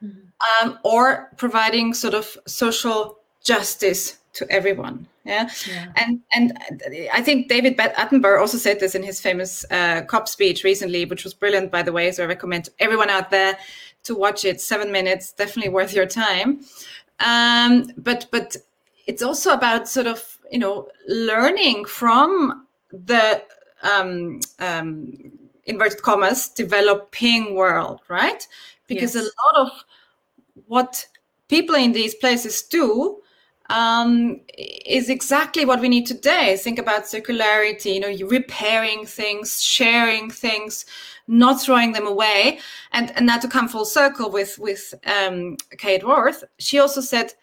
mm-hmm. 0.04 0.68
um, 0.68 0.80
or 0.84 1.32
providing 1.38 1.94
sort 1.94 2.14
of 2.14 2.38
social 2.46 3.20
justice 3.44 4.20
to 4.34 4.50
everyone. 4.52 5.08
Yeah? 5.26 5.50
yeah? 5.68 5.92
and 5.96 6.22
and 6.34 6.58
I 7.14 7.22
think 7.22 7.50
David 7.50 7.78
Attenborough 7.78 8.40
also 8.40 8.58
said 8.58 8.80
this 8.80 8.96
in 8.96 9.04
his 9.04 9.20
famous 9.20 9.66
uh, 9.70 10.02
COP 10.08 10.28
speech 10.28 10.64
recently, 10.64 11.06
which 11.06 11.24
was 11.24 11.34
brilliant, 11.34 11.72
by 11.72 11.84
the 11.84 11.92
way. 11.92 12.12
So 12.12 12.24
I 12.24 12.28
recommend 12.28 12.70
everyone 12.80 13.10
out 13.10 13.30
there 13.30 13.58
to 14.04 14.16
watch 14.16 14.46
it. 14.46 14.62
Seven 14.62 14.92
minutes, 14.92 15.32
definitely 15.34 15.72
worth 15.72 15.94
your 15.94 16.06
time. 16.06 16.62
Um, 17.20 17.92
but 17.98 18.28
but 18.32 18.58
it's 19.10 19.24
also 19.24 19.52
about 19.54 19.90
sort 19.90 20.06
of 20.06 20.38
you 20.52 20.60
know 20.60 20.88
learning 21.08 21.86
from 21.86 22.68
the 22.92 23.44
um, 23.82 24.40
um, 24.60 25.32
inverted 25.66 26.02
commas 26.04 26.50
developing 26.50 27.56
world, 27.56 28.02
right? 28.08 28.48
Because 28.88 29.16
yes. 29.16 29.26
a 29.26 29.28
lot 29.46 29.66
of 29.66 29.84
what 30.68 31.08
people 31.48 31.76
in 31.76 31.92
these 31.94 32.14
places 32.14 32.62
do 32.62 33.20
um, 33.70 34.42
is 34.58 35.10
exactly 35.10 35.66
what 35.66 35.82
we 35.82 35.90
need 35.90 36.06
today. 36.06 36.58
Think 36.58 36.78
about 36.78 37.04
circularity, 37.04 37.94
you 37.96 38.00
know, 38.00 38.08
you 38.08 38.28
repairing 38.28 39.06
things, 39.06 39.64
sharing 39.64 40.30
things, 40.30 40.86
not 41.28 41.62
throwing 41.62 41.94
them 41.94 42.06
away. 42.06 42.60
And 42.92 43.12
and 43.16 43.26
now 43.26 43.40
to 43.40 43.48
come 43.48 43.68
full 43.68 43.86
circle 43.86 44.30
with 44.30 44.60
with 44.60 44.94
um, 45.06 45.58
Kate 45.80 46.04
Raworth, 46.04 46.44
she 46.60 46.78
also 46.78 47.02
said, 47.02 47.34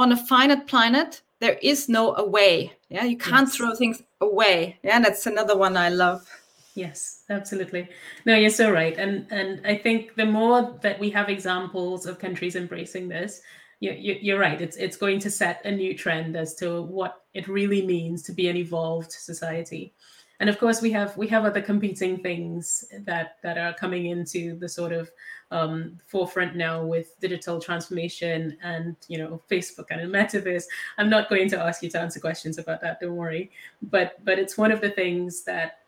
on 0.00 0.12
a 0.12 0.16
finite 0.16 0.66
planet, 0.66 1.20
there 1.40 1.58
is 1.62 1.88
no 1.88 2.14
away. 2.16 2.72
Yeah, 2.88 3.04
you 3.04 3.18
can't 3.18 3.48
yes. 3.48 3.56
throw 3.56 3.74
things 3.74 4.02
away. 4.20 4.78
Yeah, 4.82 4.96
and 4.96 5.04
that's 5.04 5.26
another 5.26 5.56
one 5.56 5.76
I 5.76 5.90
love. 5.90 6.26
Yes, 6.74 7.24
absolutely. 7.28 7.86
No, 8.24 8.34
you're 8.34 8.48
so 8.48 8.70
right. 8.72 8.96
And 8.96 9.26
and 9.30 9.60
I 9.66 9.76
think 9.76 10.14
the 10.14 10.24
more 10.24 10.78
that 10.80 10.98
we 10.98 11.10
have 11.10 11.28
examples 11.28 12.06
of 12.06 12.18
countries 12.18 12.56
embracing 12.56 13.08
this, 13.08 13.42
you, 13.80 13.92
you, 13.92 14.16
you're 14.22 14.38
right. 14.38 14.60
It's 14.60 14.76
it's 14.76 14.96
going 14.96 15.18
to 15.20 15.30
set 15.30 15.64
a 15.66 15.70
new 15.70 15.96
trend 15.96 16.36
as 16.36 16.54
to 16.56 16.82
what 16.82 17.22
it 17.34 17.46
really 17.46 17.84
means 17.84 18.22
to 18.22 18.32
be 18.32 18.48
an 18.48 18.56
evolved 18.56 19.12
society. 19.12 19.92
And 20.40 20.48
of 20.48 20.58
course, 20.58 20.80
we 20.80 20.90
have 20.92 21.16
we 21.18 21.28
have 21.28 21.44
other 21.44 21.60
competing 21.60 22.22
things 22.22 22.84
that 23.04 23.36
that 23.42 23.58
are 23.58 23.74
coming 23.74 24.06
into 24.06 24.58
the 24.58 24.68
sort 24.68 24.90
of 24.92 25.10
um, 25.50 25.98
forefront 26.06 26.56
now 26.56 26.82
with 26.82 27.18
digital 27.20 27.60
transformation 27.60 28.56
and 28.62 28.96
you 29.08 29.18
know 29.18 29.42
Facebook 29.50 29.86
and 29.90 30.00
metaverse. 30.12 30.64
I'm 30.96 31.10
not 31.10 31.28
going 31.28 31.50
to 31.50 31.60
ask 31.60 31.82
you 31.82 31.90
to 31.90 32.00
answer 32.00 32.20
questions 32.20 32.56
about 32.56 32.80
that. 32.80 33.00
Don't 33.00 33.16
worry. 33.16 33.50
But 33.82 34.24
but 34.24 34.38
it's 34.38 34.56
one 34.56 34.72
of 34.72 34.80
the 34.80 34.90
things 34.90 35.44
that 35.44 35.80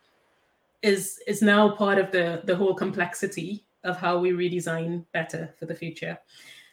is 0.83 1.21
is 1.27 1.41
now 1.41 1.71
part 1.71 1.99
of 1.99 2.13
the 2.13 2.43
the 2.45 2.55
whole 2.55 2.75
complexity 2.75 3.65
of 3.85 3.97
how 3.97 4.19
we 4.19 4.33
redesign 4.33 5.05
better 5.13 5.55
for 5.59 5.65
the 5.65 5.75
future. 5.75 6.19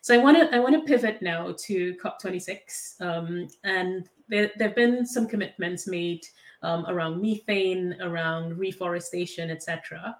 So 0.01 0.13
I 0.13 0.17
want 0.17 0.37
to 0.37 0.53
I 0.53 0.59
want 0.59 0.75
to 0.75 0.81
pivot 0.81 1.21
now 1.21 1.55
to 1.57 1.95
COP26, 1.95 3.01
um, 3.01 3.47
and 3.63 4.09
there 4.27 4.51
there've 4.57 4.75
been 4.75 5.05
some 5.05 5.27
commitments 5.27 5.87
made 5.87 6.25
um, 6.61 6.85
around 6.87 7.21
methane, 7.21 7.95
around 8.01 8.57
reforestation, 8.57 9.49
etc. 9.49 10.17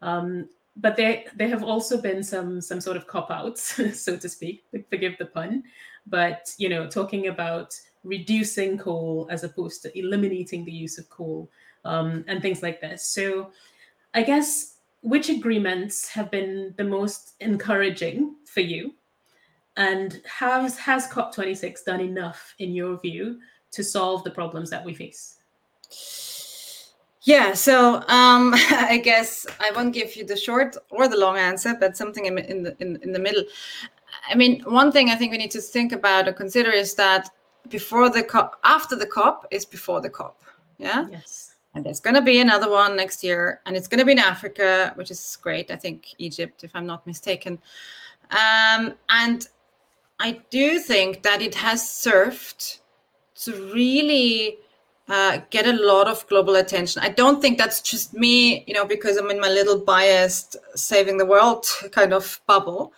Um, 0.00 0.48
but 0.76 0.96
there 0.96 1.24
there 1.36 1.48
have 1.48 1.62
also 1.62 2.00
been 2.00 2.22
some 2.22 2.60
some 2.60 2.80
sort 2.80 2.96
of 2.96 3.06
cop 3.06 3.30
outs, 3.30 3.80
so 3.98 4.16
to 4.16 4.28
speak. 4.28 4.64
Forgive 4.90 5.16
the 5.18 5.26
pun, 5.26 5.64
but 6.06 6.54
you 6.58 6.68
know, 6.68 6.88
talking 6.88 7.28
about 7.28 7.78
reducing 8.04 8.78
coal 8.78 9.28
as 9.30 9.44
opposed 9.44 9.82
to 9.82 9.98
eliminating 9.98 10.64
the 10.64 10.72
use 10.72 10.98
of 10.98 11.08
coal 11.08 11.48
um, 11.84 12.24
and 12.26 12.42
things 12.42 12.62
like 12.62 12.80
this. 12.80 13.04
So, 13.06 13.52
I 14.14 14.22
guess 14.22 14.76
which 15.02 15.28
agreements 15.28 16.08
have 16.08 16.30
been 16.30 16.74
the 16.76 16.84
most 16.84 17.34
encouraging 17.40 18.36
for 18.46 18.60
you? 18.60 18.94
And 19.76 20.20
has 20.26 20.78
has 20.78 21.08
COP26 21.08 21.84
done 21.84 22.00
enough, 22.00 22.54
in 22.58 22.72
your 22.72 22.98
view, 22.98 23.40
to 23.72 23.82
solve 23.82 24.22
the 24.24 24.30
problems 24.30 24.70
that 24.70 24.84
we 24.84 24.94
face? 24.94 25.36
Yeah, 27.22 27.54
so 27.54 28.02
um, 28.08 28.52
I 28.70 29.00
guess 29.02 29.46
I 29.60 29.70
won't 29.70 29.94
give 29.94 30.16
you 30.16 30.24
the 30.26 30.36
short 30.36 30.76
or 30.90 31.08
the 31.08 31.16
long 31.16 31.38
answer, 31.38 31.76
but 31.78 31.96
something 31.96 32.26
in, 32.26 32.38
in 32.38 32.62
the 32.62 32.76
in, 32.80 32.98
in 33.02 33.12
the 33.12 33.18
middle. 33.18 33.44
I 34.28 34.34
mean, 34.34 34.62
one 34.62 34.92
thing 34.92 35.08
I 35.10 35.14
think 35.14 35.32
we 35.32 35.38
need 35.38 35.50
to 35.52 35.60
think 35.60 35.92
about 35.92 36.28
or 36.28 36.32
consider 36.32 36.70
is 36.70 36.94
that 36.96 37.30
before 37.68 38.10
the 38.10 38.22
COP, 38.22 38.58
after 38.64 38.96
the 38.96 39.06
COP 39.06 39.46
is 39.50 39.64
before 39.64 40.00
the 40.00 40.10
COP. 40.10 40.42
Yeah. 40.78 41.06
Yes 41.10 41.52
and 41.74 41.84
there's 41.84 42.00
going 42.00 42.14
to 42.14 42.22
be 42.22 42.40
another 42.40 42.70
one 42.70 42.96
next 42.96 43.24
year 43.24 43.60
and 43.66 43.76
it's 43.76 43.88
going 43.88 43.98
to 43.98 44.04
be 44.04 44.12
in 44.12 44.18
africa 44.18 44.92
which 44.96 45.10
is 45.10 45.38
great 45.40 45.70
i 45.70 45.76
think 45.76 46.14
egypt 46.18 46.64
if 46.64 46.70
i'm 46.74 46.86
not 46.86 47.06
mistaken 47.06 47.58
um, 48.30 48.94
and 49.08 49.48
i 50.20 50.32
do 50.50 50.78
think 50.78 51.22
that 51.22 51.40
it 51.40 51.54
has 51.54 51.88
served 51.88 52.80
to 53.34 53.52
really 53.72 54.58
uh, 55.12 55.38
get 55.50 55.66
a 55.66 55.72
lot 55.72 56.08
of 56.08 56.26
global 56.26 56.56
attention 56.56 57.00
i 57.02 57.08
don't 57.08 57.40
think 57.40 57.58
that's 57.58 57.80
just 57.80 58.14
me 58.14 58.64
you 58.66 58.74
know 58.74 58.84
because 58.84 59.16
i'm 59.16 59.30
in 59.30 59.38
my 59.38 59.48
little 59.48 59.78
biased 59.78 60.56
saving 60.74 61.18
the 61.18 61.26
world 61.26 61.64
kind 61.92 62.12
of 62.12 62.40
bubble 62.46 62.92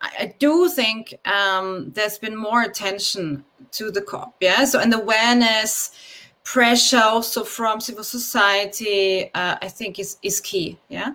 I, 0.00 0.10
I 0.20 0.34
do 0.38 0.68
think 0.68 1.14
um, 1.26 1.90
there's 1.94 2.18
been 2.18 2.36
more 2.36 2.62
attention 2.62 3.44
to 3.72 3.90
the 3.90 4.00
COP, 4.00 4.34
yeah. 4.40 4.64
So 4.64 4.80
an 4.80 4.92
awareness, 4.92 5.90
pressure 6.44 7.02
also 7.02 7.44
from 7.44 7.80
civil 7.80 8.04
society, 8.04 9.30
uh, 9.34 9.56
I 9.60 9.68
think 9.68 9.98
is, 9.98 10.16
is 10.22 10.40
key. 10.40 10.78
Yeah. 10.88 11.14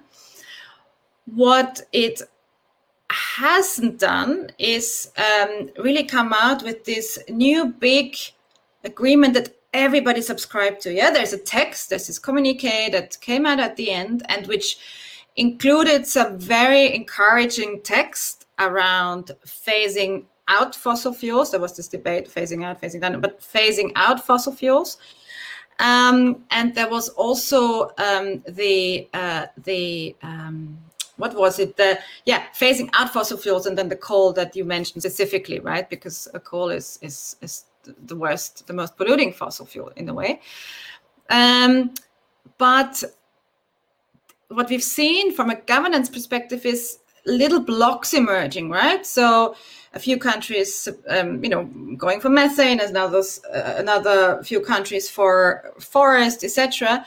What 1.25 1.81
it 1.91 2.21
hasn't 3.09 3.99
done 3.99 4.49
is 4.59 5.11
um, 5.17 5.69
really 5.79 6.03
come 6.03 6.33
out 6.33 6.63
with 6.63 6.85
this 6.85 7.19
new 7.29 7.67
big 7.67 8.15
agreement 8.83 9.33
that 9.33 9.55
everybody 9.75 10.21
subscribed 10.21 10.81
to. 10.81 10.93
Yeah, 10.93 11.11
there's 11.11 11.33
a 11.33 11.37
text, 11.37 11.89
there's 11.89 12.07
this 12.07 12.19
communique 12.19 12.89
that 12.91 13.19
came 13.21 13.45
out 13.45 13.59
at 13.59 13.75
the 13.75 13.91
end, 13.91 14.23
and 14.29 14.47
which 14.47 14.77
included 15.35 16.07
some 16.07 16.39
very 16.39 16.95
encouraging 16.95 17.81
text 17.83 18.45
around 18.59 19.31
phasing 19.45 20.25
out 20.47 20.75
fossil 20.75 21.13
fuels. 21.13 21.51
There 21.51 21.59
was 21.59 21.75
this 21.75 21.87
debate, 21.87 22.29
phasing 22.29 22.63
out, 22.63 22.81
phasing 22.81 23.01
down, 23.01 23.19
but 23.19 23.41
phasing 23.41 23.91
out 23.95 24.25
fossil 24.25 24.53
fuels. 24.53 24.97
Um, 25.79 26.45
and 26.51 26.73
there 26.73 26.89
was 26.89 27.09
also 27.09 27.89
um, 27.97 28.43
the 28.47 29.09
uh, 29.13 29.47
the 29.65 30.15
um, 30.23 30.77
what 31.17 31.35
was 31.35 31.59
it? 31.59 31.75
The 31.75 31.99
yeah, 32.25 32.43
phasing 32.57 32.89
out 32.93 33.11
fossil 33.11 33.37
fuels, 33.37 33.65
and 33.65 33.77
then 33.77 33.89
the 33.89 33.97
coal 33.97 34.31
that 34.33 34.55
you 34.55 34.63
mentioned 34.63 35.01
specifically, 35.01 35.59
right? 35.59 35.89
Because 35.89 36.29
a 36.33 36.39
coal 36.39 36.69
is 36.69 36.97
is 37.01 37.35
is 37.41 37.65
the 38.05 38.15
worst, 38.15 38.67
the 38.67 38.73
most 38.73 38.97
polluting 38.97 39.33
fossil 39.33 39.65
fuel 39.65 39.91
in 39.95 40.09
a 40.09 40.13
way. 40.13 40.41
Um, 41.29 41.93
but 42.57 43.03
what 44.49 44.69
we've 44.69 44.83
seen 44.83 45.33
from 45.33 45.49
a 45.49 45.55
governance 45.55 46.09
perspective 46.09 46.65
is 46.65 46.99
little 47.25 47.59
blocks 47.59 48.13
emerging, 48.13 48.69
right? 48.69 49.05
So 49.05 49.55
a 49.93 49.99
few 49.99 50.17
countries, 50.17 50.87
um, 51.09 51.43
you 51.43 51.49
know, 51.49 51.65
going 51.97 52.19
for 52.19 52.29
methane, 52.29 52.79
as 52.79 52.93
others, 52.93 53.41
uh, 53.45 53.75
another 53.77 54.43
few 54.43 54.61
countries 54.61 55.09
for 55.09 55.73
forest, 55.79 56.43
etc. 56.43 57.05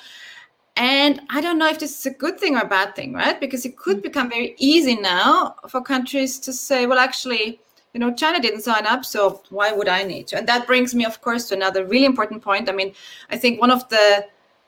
And 0.77 1.21
I 1.31 1.41
don't 1.41 1.59
know 1.59 1.69
if 1.69 1.79
this 1.79 1.99
is 1.99 2.07
a 2.07 2.11
good 2.11 2.38
thing 2.38 2.57
or 2.57 2.61
a 2.61 2.69
bad 2.69 2.95
thing, 2.97 3.12
right? 3.12 3.38
Because 3.38 3.64
it 3.64 3.77
could 3.77 4.03
become 4.03 4.29
very 4.31 4.55
easy 4.59 4.97
now 4.97 5.57
for 5.69 5.81
countries 5.81 6.38
to 6.41 6.53
say, 6.53 6.87
well, 6.87 6.99
actually, 6.99 7.61
you 7.99 8.05
know, 8.07 8.15
China 8.15 8.39
didn't 8.39 8.61
sign 8.61 8.87
up, 8.87 9.05
so 9.05 9.43
why 9.51 9.73
would 9.73 9.89
I 9.89 10.05
need 10.05 10.29
to? 10.29 10.39
And 10.39 10.47
that 10.47 10.69
brings 10.69 10.95
me, 10.95 11.05
of 11.05 11.21
course, 11.21 11.49
to 11.49 11.57
another 11.57 11.85
really 11.85 12.05
important 12.05 12.43
point. 12.43 12.69
I 12.69 12.73
mean, 12.73 12.93
I 13.29 13.37
think 13.37 13.61
one 13.61 13.73
of 13.73 13.89
the 13.89 14.25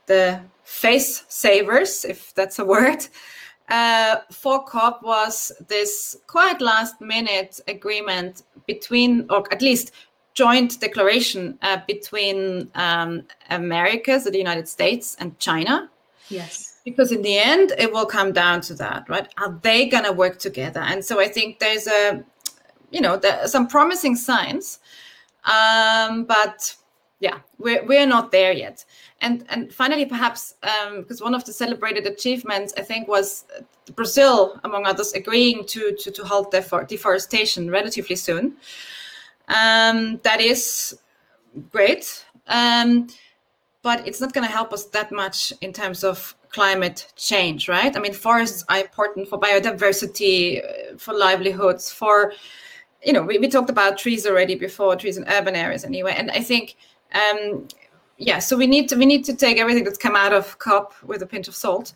the 0.06 0.40
face 0.64 1.22
savers, 1.28 2.04
if 2.04 2.34
that's 2.34 2.58
a 2.58 2.64
word, 2.74 3.06
uh, 3.68 4.16
for 4.32 4.64
COP 4.64 5.04
was 5.04 5.52
this 5.68 6.16
quite 6.26 6.60
last 6.60 7.00
minute 7.00 7.60
agreement 7.68 8.42
between, 8.66 9.26
or 9.30 9.44
at 9.52 9.62
least 9.62 9.92
joint 10.34 10.80
declaration 10.80 11.56
uh, 11.62 11.78
between 11.86 12.68
um, 12.74 13.22
America, 13.50 14.18
so 14.18 14.28
the 14.28 14.38
United 14.38 14.66
States, 14.66 15.16
and 15.20 15.38
China. 15.38 15.88
Yes. 16.30 16.80
Because 16.84 17.12
in 17.12 17.22
the 17.22 17.38
end, 17.38 17.74
it 17.78 17.92
will 17.92 18.06
come 18.06 18.32
down 18.32 18.60
to 18.62 18.74
that, 18.74 19.08
right? 19.08 19.28
Are 19.38 19.56
they 19.62 19.86
going 19.86 20.04
to 20.04 20.12
work 20.12 20.40
together? 20.40 20.80
And 20.80 21.04
so 21.04 21.20
I 21.20 21.28
think 21.28 21.60
there's 21.60 21.86
a, 21.86 22.24
you 22.90 23.00
know, 23.00 23.16
there 23.16 23.46
some 23.46 23.66
promising 23.66 24.16
signs, 24.16 24.80
um, 25.44 26.24
but 26.24 26.74
yeah, 27.20 27.38
we're 27.58 27.84
we're 27.86 28.06
not 28.06 28.32
there 28.32 28.52
yet. 28.52 28.84
And 29.20 29.44
and 29.50 29.72
finally, 29.72 30.06
perhaps 30.06 30.54
um, 30.62 31.02
because 31.02 31.20
one 31.20 31.34
of 31.34 31.44
the 31.44 31.52
celebrated 31.52 32.06
achievements, 32.06 32.72
I 32.76 32.82
think, 32.82 33.08
was 33.08 33.44
Brazil, 33.94 34.58
among 34.64 34.86
others, 34.86 35.12
agreeing 35.12 35.64
to 35.66 35.96
to, 35.96 36.10
to 36.10 36.24
halt 36.24 36.50
deforestation 36.50 37.70
relatively 37.70 38.16
soon. 38.16 38.56
Um, 39.48 40.20
that 40.22 40.40
is 40.40 40.98
great, 41.70 42.24
um, 42.46 43.08
but 43.82 44.06
it's 44.06 44.20
not 44.20 44.32
going 44.32 44.46
to 44.46 44.52
help 44.52 44.72
us 44.72 44.84
that 44.86 45.12
much 45.12 45.52
in 45.60 45.72
terms 45.72 46.04
of 46.04 46.34
climate 46.50 47.12
change, 47.16 47.68
right? 47.68 47.96
I 47.96 48.00
mean, 48.00 48.12
forests 48.12 48.64
are 48.68 48.78
important 48.78 49.28
for 49.28 49.38
biodiversity, 49.38 50.62
uh, 50.64 50.96
for 50.96 51.14
livelihoods, 51.14 51.92
for 51.92 52.32
you 53.04 53.12
know, 53.12 53.22
we, 53.22 53.38
we 53.38 53.48
talked 53.48 53.70
about 53.70 53.98
trees 53.98 54.26
already 54.26 54.54
before, 54.54 54.96
trees 54.96 55.16
in 55.16 55.24
urban 55.28 55.54
areas 55.56 55.84
anyway, 55.84 56.14
and 56.16 56.30
I 56.30 56.40
think 56.40 56.76
um, 57.14 57.66
yeah, 58.18 58.38
so 58.38 58.56
we 58.56 58.66
need 58.66 58.88
to 58.90 58.96
we 58.96 59.06
need 59.06 59.24
to 59.24 59.34
take 59.34 59.58
everything 59.58 59.84
that's 59.84 59.98
come 59.98 60.14
out 60.14 60.32
of 60.32 60.58
COP 60.58 60.94
with 61.04 61.22
a 61.22 61.26
pinch 61.26 61.48
of 61.48 61.54
salt, 61.54 61.94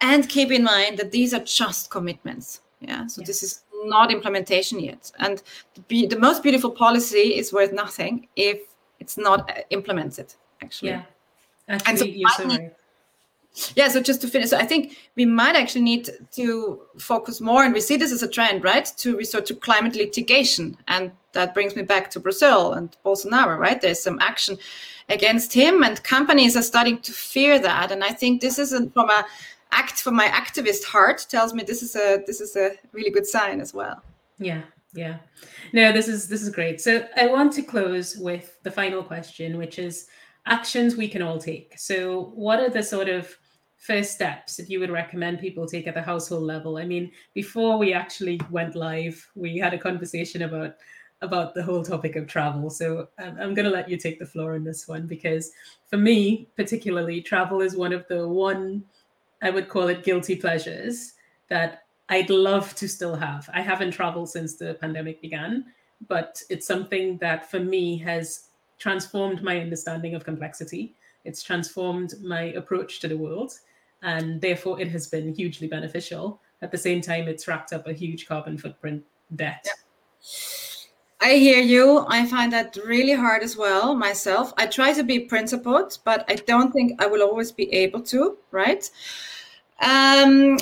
and 0.00 0.28
keep 0.28 0.50
in 0.52 0.62
mind 0.62 0.98
that 0.98 1.10
these 1.10 1.32
are 1.32 1.40
just 1.40 1.90
commitments. 1.90 2.60
Yeah, 2.80 3.06
so 3.06 3.22
yes. 3.22 3.26
this 3.26 3.42
is 3.42 3.62
not 3.84 4.12
implementation 4.12 4.78
yet, 4.80 5.10
and 5.18 5.42
the, 5.88 6.06
the 6.06 6.18
most 6.18 6.42
beautiful 6.42 6.70
policy 6.70 7.36
is 7.36 7.52
worth 7.52 7.72
nothing 7.72 8.28
if 8.36 8.60
it's 9.00 9.16
not 9.16 9.50
uh, 9.50 9.62
implemented. 9.70 10.34
Actually, 10.62 10.90
yeah, 10.90 11.02
actually, 11.68 11.90
and 11.90 11.98
so 11.98 12.04
you're 12.04 12.30
so 12.30 12.44
right. 12.46 12.74
Yeah, 13.74 13.88
so 13.88 14.00
just 14.00 14.22
to 14.22 14.28
finish, 14.28 14.48
so 14.48 14.56
I 14.56 14.64
think 14.64 14.96
we 15.14 15.26
might 15.26 15.56
actually 15.56 15.82
need 15.82 16.08
to 16.32 16.80
focus 16.98 17.40
more, 17.40 17.64
and 17.64 17.74
we 17.74 17.82
see 17.82 17.96
this 17.96 18.12
as 18.12 18.22
a 18.22 18.28
trend, 18.28 18.64
right, 18.64 18.90
to 18.96 19.16
resort 19.16 19.44
to 19.46 19.54
climate 19.54 19.94
litigation. 19.94 20.76
And 20.88 21.12
that 21.32 21.52
brings 21.52 21.76
me 21.76 21.82
back 21.82 22.10
to 22.10 22.20
Brazil 22.20 22.72
and 22.72 22.96
Bolsonaro, 23.04 23.58
right? 23.58 23.80
There's 23.80 24.02
some 24.02 24.18
action 24.20 24.56
against 25.10 25.52
him, 25.52 25.82
and 25.82 26.02
companies 26.02 26.56
are 26.56 26.62
starting 26.62 26.98
to 27.00 27.12
fear 27.12 27.58
that. 27.58 27.92
And 27.92 28.02
I 28.02 28.10
think 28.10 28.40
this 28.40 28.58
isn't 28.58 28.94
from 28.94 29.10
a 29.10 29.24
act 29.72 30.02
from 30.02 30.14
my 30.14 30.28
activist 30.28 30.84
heart 30.84 31.26
tells 31.28 31.54
me 31.54 31.62
this 31.64 31.82
is 31.82 31.96
a 31.96 32.22
this 32.26 32.40
is 32.40 32.56
a 32.56 32.72
really 32.92 33.10
good 33.10 33.26
sign 33.26 33.60
as 33.60 33.74
well. 33.74 34.02
Yeah, 34.38 34.62
yeah. 34.94 35.18
No, 35.72 35.92
this 35.92 36.08
is 36.08 36.28
this 36.28 36.42
is 36.42 36.50
great. 36.50 36.80
So 36.80 37.06
I 37.16 37.26
want 37.26 37.52
to 37.54 37.62
close 37.62 38.16
with 38.16 38.62
the 38.62 38.70
final 38.70 39.02
question, 39.02 39.58
which 39.58 39.78
is 39.78 40.08
actions 40.46 40.96
we 40.96 41.08
can 41.08 41.22
all 41.22 41.38
take. 41.38 41.78
So 41.78 42.32
what 42.34 42.60
are 42.60 42.70
the 42.70 42.82
sort 42.82 43.08
of 43.08 43.36
first 43.82 44.12
steps 44.12 44.56
that 44.56 44.70
you 44.70 44.78
would 44.78 44.90
recommend 44.90 45.40
people 45.40 45.66
take 45.66 45.88
at 45.88 45.94
the 45.94 46.02
household 46.02 46.44
level? 46.44 46.78
I 46.78 46.84
mean, 46.84 47.10
before 47.34 47.78
we 47.78 47.92
actually 47.92 48.40
went 48.48 48.76
live, 48.76 49.28
we 49.34 49.58
had 49.58 49.74
a 49.74 49.78
conversation 49.78 50.42
about 50.42 50.76
about 51.20 51.54
the 51.54 51.62
whole 51.62 51.84
topic 51.84 52.16
of 52.16 52.26
travel. 52.26 52.68
So 52.68 53.08
um, 53.18 53.36
I'm 53.40 53.54
going 53.54 53.64
to 53.64 53.70
let 53.70 53.88
you 53.88 53.96
take 53.96 54.18
the 54.18 54.26
floor 54.26 54.54
on 54.56 54.64
this 54.64 54.88
one 54.88 55.06
because 55.06 55.52
for 55.88 55.96
me, 55.96 56.48
particularly, 56.56 57.20
travel 57.20 57.60
is 57.60 57.76
one 57.76 57.92
of 57.92 58.06
the 58.08 58.26
one 58.26 58.82
I 59.40 59.50
would 59.50 59.68
call 59.68 59.86
it 59.86 60.02
guilty 60.02 60.34
pleasures 60.34 61.12
that 61.48 61.84
I'd 62.08 62.30
love 62.30 62.74
to 62.74 62.88
still 62.88 63.14
have. 63.14 63.48
I 63.54 63.60
haven't 63.60 63.92
traveled 63.92 64.30
since 64.30 64.56
the 64.56 64.74
pandemic 64.74 65.22
began, 65.22 65.66
but 66.08 66.42
it's 66.50 66.66
something 66.66 67.18
that 67.18 67.48
for 67.48 67.60
me 67.60 67.98
has 67.98 68.48
transformed 68.78 69.42
my 69.44 69.60
understanding 69.60 70.16
of 70.16 70.24
complexity. 70.24 70.96
It's 71.24 71.42
transformed 71.42 72.14
my 72.20 72.52
approach 72.54 72.98
to 73.00 73.08
the 73.08 73.16
world 73.16 73.52
and 74.02 74.40
therefore 74.40 74.80
it 74.80 74.88
has 74.88 75.06
been 75.06 75.34
hugely 75.34 75.68
beneficial. 75.68 76.40
At 76.60 76.70
the 76.70 76.78
same 76.78 77.00
time, 77.00 77.28
it's 77.28 77.48
racked 77.48 77.72
up 77.72 77.86
a 77.86 77.92
huge 77.92 78.26
carbon 78.26 78.58
footprint 78.58 79.04
debt. 79.34 79.66
Yeah. 79.66 79.72
I 81.20 81.34
hear 81.34 81.60
you. 81.60 82.04
I 82.08 82.26
find 82.26 82.52
that 82.52 82.76
really 82.84 83.12
hard 83.12 83.44
as 83.44 83.56
well 83.56 83.94
myself. 83.94 84.52
I 84.56 84.66
try 84.66 84.92
to 84.92 85.04
be 85.04 85.20
principled, 85.20 85.98
but 86.04 86.24
I 86.28 86.34
don't 86.34 86.72
think 86.72 87.00
I 87.00 87.06
will 87.06 87.22
always 87.22 87.52
be 87.52 87.72
able 87.72 88.02
to, 88.02 88.38
right? 88.50 88.90
Um, 89.80 90.58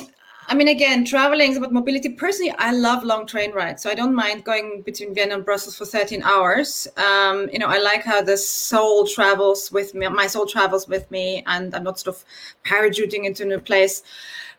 I 0.51 0.53
mean, 0.53 0.67
again, 0.67 1.05
traveling 1.05 1.51
is 1.51 1.57
about 1.57 1.71
mobility. 1.71 2.09
Personally, 2.09 2.53
I 2.59 2.73
love 2.73 3.05
long 3.05 3.25
train 3.25 3.53
rides, 3.53 3.81
so 3.81 3.89
I 3.89 3.95
don't 3.95 4.13
mind 4.13 4.43
going 4.43 4.81
between 4.81 5.13
Vienna 5.15 5.35
and 5.35 5.45
Brussels 5.45 5.77
for 5.77 5.85
13 5.85 6.21
hours. 6.23 6.89
Um, 6.97 7.47
you 7.53 7.57
know, 7.57 7.67
I 7.67 7.77
like 7.77 8.03
how 8.03 8.21
the 8.21 8.35
soul 8.35 9.07
travels 9.07 9.71
with 9.71 9.95
me. 9.95 10.09
My 10.09 10.27
soul 10.27 10.45
travels 10.45 10.89
with 10.89 11.09
me, 11.09 11.41
and 11.47 11.73
I'm 11.73 11.85
not 11.85 11.99
sort 11.99 12.17
of 12.17 12.25
parachuting 12.65 13.23
into 13.23 13.43
a 13.43 13.45
new 13.45 13.59
place. 13.61 14.03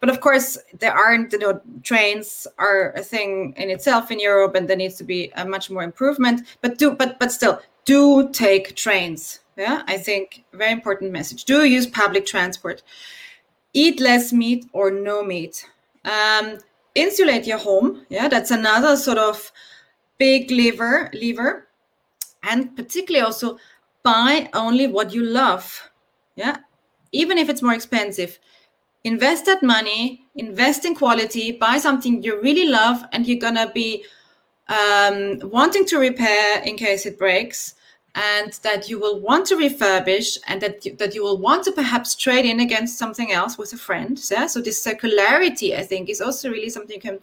But 0.01 0.09
of 0.09 0.23
course, 0.23 0.57
there 0.79 0.95
aren't, 0.95 1.31
you 1.31 1.41
know, 1.41 1.61
trains 1.83 2.47
are 2.57 2.93
a 2.93 3.03
thing 3.03 3.53
in 3.59 3.69
itself 3.69 4.11
in 4.11 4.19
Europe, 4.19 4.55
and 4.55 4.67
there 4.67 4.79
needs 4.79 4.95
to 4.95 5.05
be 5.05 5.31
a 5.37 5.45
much 5.45 5.71
more 5.71 5.83
improvement. 5.83 6.41
But 6.63 6.79
do, 6.79 6.93
but 6.93 7.19
but 7.19 7.31
still, 7.31 7.61
do 7.85 8.31
take 8.31 8.77
trains. 8.77 9.41
Yeah, 9.59 9.83
I 9.87 9.99
think 9.99 10.45
very 10.55 10.73
important 10.73 11.13
message. 11.13 11.45
Do 11.45 11.67
use 11.67 11.87
public 11.87 12.25
transport. 12.25 12.83
Eat 13.75 14.01
less 14.01 14.33
meat 14.33 14.65
or 14.73 14.91
no 14.91 15.23
meat 15.23 15.67
um, 16.05 16.59
insulate 16.95 17.47
your 17.47 17.59
home. 17.59 18.07
Yeah, 18.09 18.29
that's 18.29 18.51
another 18.51 18.97
sort 18.97 19.19
of 19.19 19.53
big 20.19 20.51
lever. 20.51 21.11
Lever, 21.13 21.69
and 22.43 22.75
particularly 22.77 23.25
also 23.25 23.59
buy 24.03 24.49
only 24.55 24.87
what 24.87 25.13
you 25.13 25.23
love. 25.25 25.91
Yeah, 26.37 26.59
even 27.13 27.39
if 27.39 27.49
it's 27.49 27.63
more 27.63 27.75
expensive. 27.75 28.39
Invest 29.05 29.47
that 29.47 29.65
money, 29.65 30.27
invest 30.37 30.85
in 30.85 30.95
quality, 30.95 31.51
buy 31.53 31.79
something 31.79 32.23
you 32.23 32.41
really 32.41 32.69
love, 32.69 33.05
and 33.13 33.27
you're 33.27 33.39
gonna 33.39 33.71
be 33.73 34.05
um, 34.69 35.41
wanting 35.43 35.85
to 35.87 35.99
repair 35.99 36.63
in 36.63 36.77
case 36.77 37.05
it 37.05 37.19
breaks 37.19 37.75
and 38.15 38.53
that 38.63 38.89
you 38.89 39.01
will 39.01 39.19
want 39.21 39.47
to 39.47 39.57
refurbish 39.57 40.39
and 40.47 40.61
that 40.61 40.85
you, 40.85 40.95
that 40.97 41.15
you 41.15 41.23
will 41.23 41.39
want 41.39 41.65
to 41.65 41.73
perhaps 41.73 42.15
trade 42.15 42.45
in 42.45 42.61
against 42.61 42.99
something 42.99 43.33
else 43.33 43.57
with 43.57 43.73
a 43.73 43.77
friend 43.77 44.23
yeah? 44.31 44.47
So 44.47 44.61
this 44.61 44.85
circularity 44.85 45.77
i 45.77 45.83
think 45.83 46.11
is 46.11 46.21
also 46.21 46.51
really 46.51 46.69
something 46.69 46.97
you 46.97 47.01
can 47.01 47.19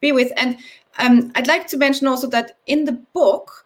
be 0.00 0.12
with. 0.12 0.32
And 0.36 0.58
um, 0.98 1.32
i'd 1.36 1.46
like 1.46 1.66
to 1.68 1.76
mention 1.76 2.06
also 2.06 2.26
that 2.28 2.58
in 2.66 2.84
the 2.84 2.92
book 2.92 3.64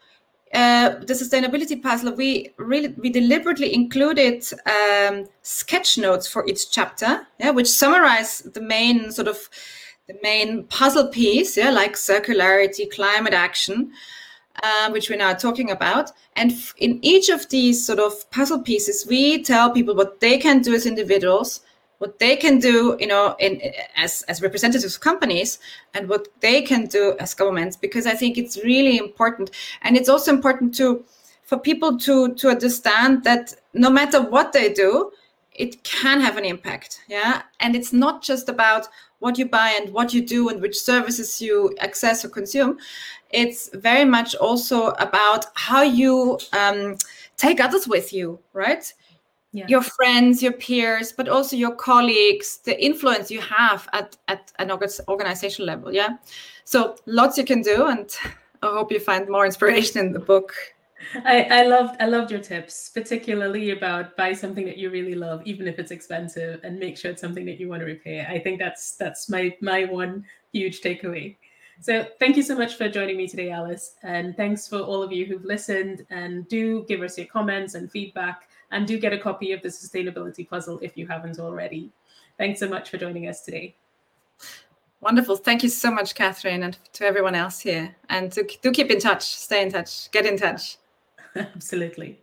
uh, 0.54 0.90
the 1.06 1.14
sustainability 1.14 1.80
puzzle 1.80 2.12
we 2.14 2.50
really 2.56 2.88
we 2.98 3.08
deliberately 3.10 3.72
included 3.72 4.44
um, 4.66 5.24
sketch 5.42 5.96
notes 5.96 6.26
for 6.26 6.46
each 6.46 6.70
chapter 6.70 7.26
yeah? 7.38 7.50
Which 7.50 7.68
summarize 7.68 8.40
the 8.40 8.60
main 8.60 9.10
sort 9.10 9.28
of 9.28 9.48
the 10.06 10.18
main 10.22 10.64
puzzle 10.64 11.08
piece 11.08 11.56
yeah? 11.56 11.70
Like 11.70 11.94
circularity 11.94 12.88
climate 12.92 13.34
action 13.34 13.92
uh, 14.62 14.90
which 14.90 15.10
we're 15.10 15.16
now 15.16 15.32
talking 15.34 15.70
about. 15.70 16.12
And 16.36 16.52
f- 16.52 16.74
in 16.78 16.98
each 17.02 17.28
of 17.28 17.48
these 17.48 17.84
sort 17.84 17.98
of 17.98 18.30
puzzle 18.30 18.62
pieces, 18.62 19.06
we 19.06 19.42
tell 19.42 19.70
people 19.70 19.94
what 19.94 20.20
they 20.20 20.38
can 20.38 20.62
do 20.62 20.74
as 20.74 20.86
individuals 20.86 21.60
what 22.00 22.18
they 22.18 22.34
can 22.34 22.58
do, 22.58 22.96
you 22.98 23.06
know, 23.06 23.36
in 23.38 23.60
as 23.94 24.22
as 24.22 24.40
representatives 24.40 24.96
of 24.96 25.02
companies, 25.02 25.58
and 25.94 26.08
what 26.08 26.28
they 26.40 26.62
can 26.62 26.86
do 26.86 27.14
as 27.20 27.34
governments, 27.34 27.76
because 27.76 28.06
I 28.06 28.14
think 28.14 28.38
it's 28.38 28.56
really 28.64 28.96
important, 28.96 29.50
and 29.82 29.96
it's 29.96 30.08
also 30.08 30.32
important 30.32 30.74
to 30.76 31.04
for 31.44 31.58
people 31.58 31.98
to 31.98 32.34
to 32.34 32.48
understand 32.48 33.24
that 33.24 33.54
no 33.74 33.90
matter 33.90 34.22
what 34.22 34.52
they 34.52 34.72
do, 34.72 35.12
it 35.52 35.84
can 35.84 36.22
have 36.22 36.38
an 36.38 36.46
impact. 36.46 37.02
Yeah, 37.06 37.42
and 37.60 37.76
it's 37.76 37.92
not 37.92 38.22
just 38.22 38.48
about 38.48 38.88
what 39.20 39.38
you 39.38 39.46
buy 39.46 39.70
and 39.80 39.92
what 39.92 40.12
you 40.12 40.26
do 40.26 40.48
and 40.48 40.60
which 40.60 40.78
services 40.78 41.40
you 41.40 41.74
access 41.80 42.24
or 42.24 42.28
consume. 42.28 42.78
It's 43.30 43.70
very 43.74 44.04
much 44.04 44.34
also 44.34 44.88
about 44.98 45.46
how 45.54 45.82
you 45.82 46.38
um, 46.52 46.96
take 47.36 47.60
others 47.60 47.86
with 47.86 48.12
you, 48.12 48.38
right? 48.52 48.92
yeah. 49.52 49.66
your 49.68 49.82
friends, 49.82 50.42
your 50.42 50.52
peers, 50.52 51.12
but 51.12 51.28
also 51.28 51.56
your 51.56 51.74
colleagues, 51.74 52.58
the 52.58 52.82
influence 52.82 53.30
you 53.30 53.40
have 53.40 53.88
at, 53.92 54.16
at 54.28 54.52
an 54.58 54.70
organization 55.08 55.66
level. 55.66 55.92
Yeah. 55.92 56.16
So 56.64 56.96
lots 57.06 57.36
you 57.36 57.44
can 57.44 57.62
do. 57.62 57.86
And 57.86 58.14
I 58.62 58.68
hope 58.68 58.92
you 58.92 59.00
find 59.00 59.28
more 59.28 59.44
inspiration 59.46 60.06
in 60.06 60.12
the 60.12 60.20
book. 60.20 60.54
I, 61.24 61.42
I 61.42 61.62
loved 61.64 62.00
I 62.00 62.06
loved 62.06 62.30
your 62.30 62.40
tips, 62.40 62.90
particularly 62.90 63.70
about 63.70 64.16
buy 64.16 64.32
something 64.32 64.64
that 64.66 64.76
you 64.76 64.90
really 64.90 65.14
love, 65.14 65.42
even 65.44 65.66
if 65.66 65.78
it's 65.78 65.90
expensive, 65.90 66.60
and 66.62 66.78
make 66.78 66.96
sure 66.98 67.10
it's 67.10 67.20
something 67.20 67.46
that 67.46 67.58
you 67.58 67.68
want 67.68 67.80
to 67.80 67.86
repay. 67.86 68.24
I 68.28 68.38
think 68.38 68.58
that's 68.58 68.96
that's 68.96 69.28
my 69.28 69.56
my 69.60 69.84
one 69.84 70.24
huge 70.52 70.80
takeaway. 70.80 71.36
So 71.80 72.06
thank 72.18 72.36
you 72.36 72.42
so 72.42 72.54
much 72.54 72.74
for 72.74 72.90
joining 72.90 73.16
me 73.16 73.26
today, 73.26 73.50
Alice, 73.50 73.94
and 74.02 74.36
thanks 74.36 74.68
for 74.68 74.80
all 74.80 75.02
of 75.02 75.12
you 75.12 75.24
who've 75.24 75.44
listened. 75.44 76.04
And 76.10 76.46
do 76.48 76.84
give 76.84 77.00
us 77.00 77.16
your 77.16 77.26
comments 77.26 77.74
and 77.74 77.90
feedback 77.90 78.50
and 78.70 78.86
do 78.86 78.98
get 78.98 79.14
a 79.14 79.18
copy 79.18 79.52
of 79.52 79.62
the 79.62 79.68
sustainability 79.68 80.46
puzzle 80.46 80.78
if 80.82 80.96
you 80.96 81.06
haven't 81.06 81.38
already. 81.38 81.90
Thanks 82.36 82.60
so 82.60 82.68
much 82.68 82.90
for 82.90 82.98
joining 82.98 83.28
us 83.28 83.40
today. 83.42 83.74
Wonderful. 85.00 85.36
Thank 85.36 85.62
you 85.62 85.70
so 85.70 85.90
much, 85.90 86.14
Catherine, 86.14 86.62
and 86.62 86.76
to 86.92 87.06
everyone 87.06 87.34
else 87.34 87.60
here. 87.60 87.96
And 88.10 88.30
do, 88.30 88.46
do 88.60 88.70
keep 88.70 88.90
in 88.90 89.00
touch, 89.00 89.22
stay 89.22 89.62
in 89.62 89.72
touch, 89.72 90.10
get 90.10 90.26
in 90.26 90.36
touch. 90.36 90.76
Absolutely. 91.36 92.20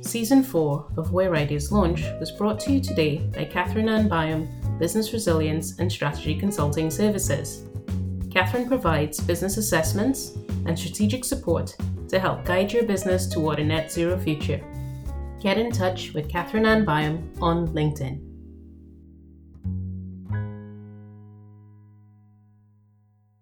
Season 0.00 0.42
4 0.42 0.92
of 0.96 1.12
Where 1.12 1.34
Ideas 1.34 1.72
Launch 1.72 2.04
was 2.20 2.30
brought 2.30 2.60
to 2.60 2.72
you 2.72 2.80
today 2.80 3.18
by 3.34 3.44
Catherine 3.44 3.88
Ann 3.88 4.08
Byam, 4.08 4.48
Business 4.78 5.12
Resilience 5.12 5.78
and 5.78 5.90
Strategy 5.90 6.38
Consulting 6.38 6.90
Services. 6.90 7.64
Catherine 8.30 8.68
provides 8.68 9.18
business 9.20 9.56
assessments 9.56 10.36
and 10.66 10.78
strategic 10.78 11.24
support 11.24 11.76
to 12.08 12.18
help 12.18 12.44
guide 12.44 12.72
your 12.72 12.84
business 12.84 13.26
toward 13.26 13.58
a 13.58 13.64
net 13.64 13.90
zero 13.90 14.16
future. 14.16 14.62
Get 15.40 15.58
in 15.58 15.72
touch 15.72 16.12
with 16.12 16.28
Catherine 16.28 16.66
Ann 16.66 16.84
Byam 16.84 17.32
on 17.40 17.68
LinkedIn. 17.68 18.35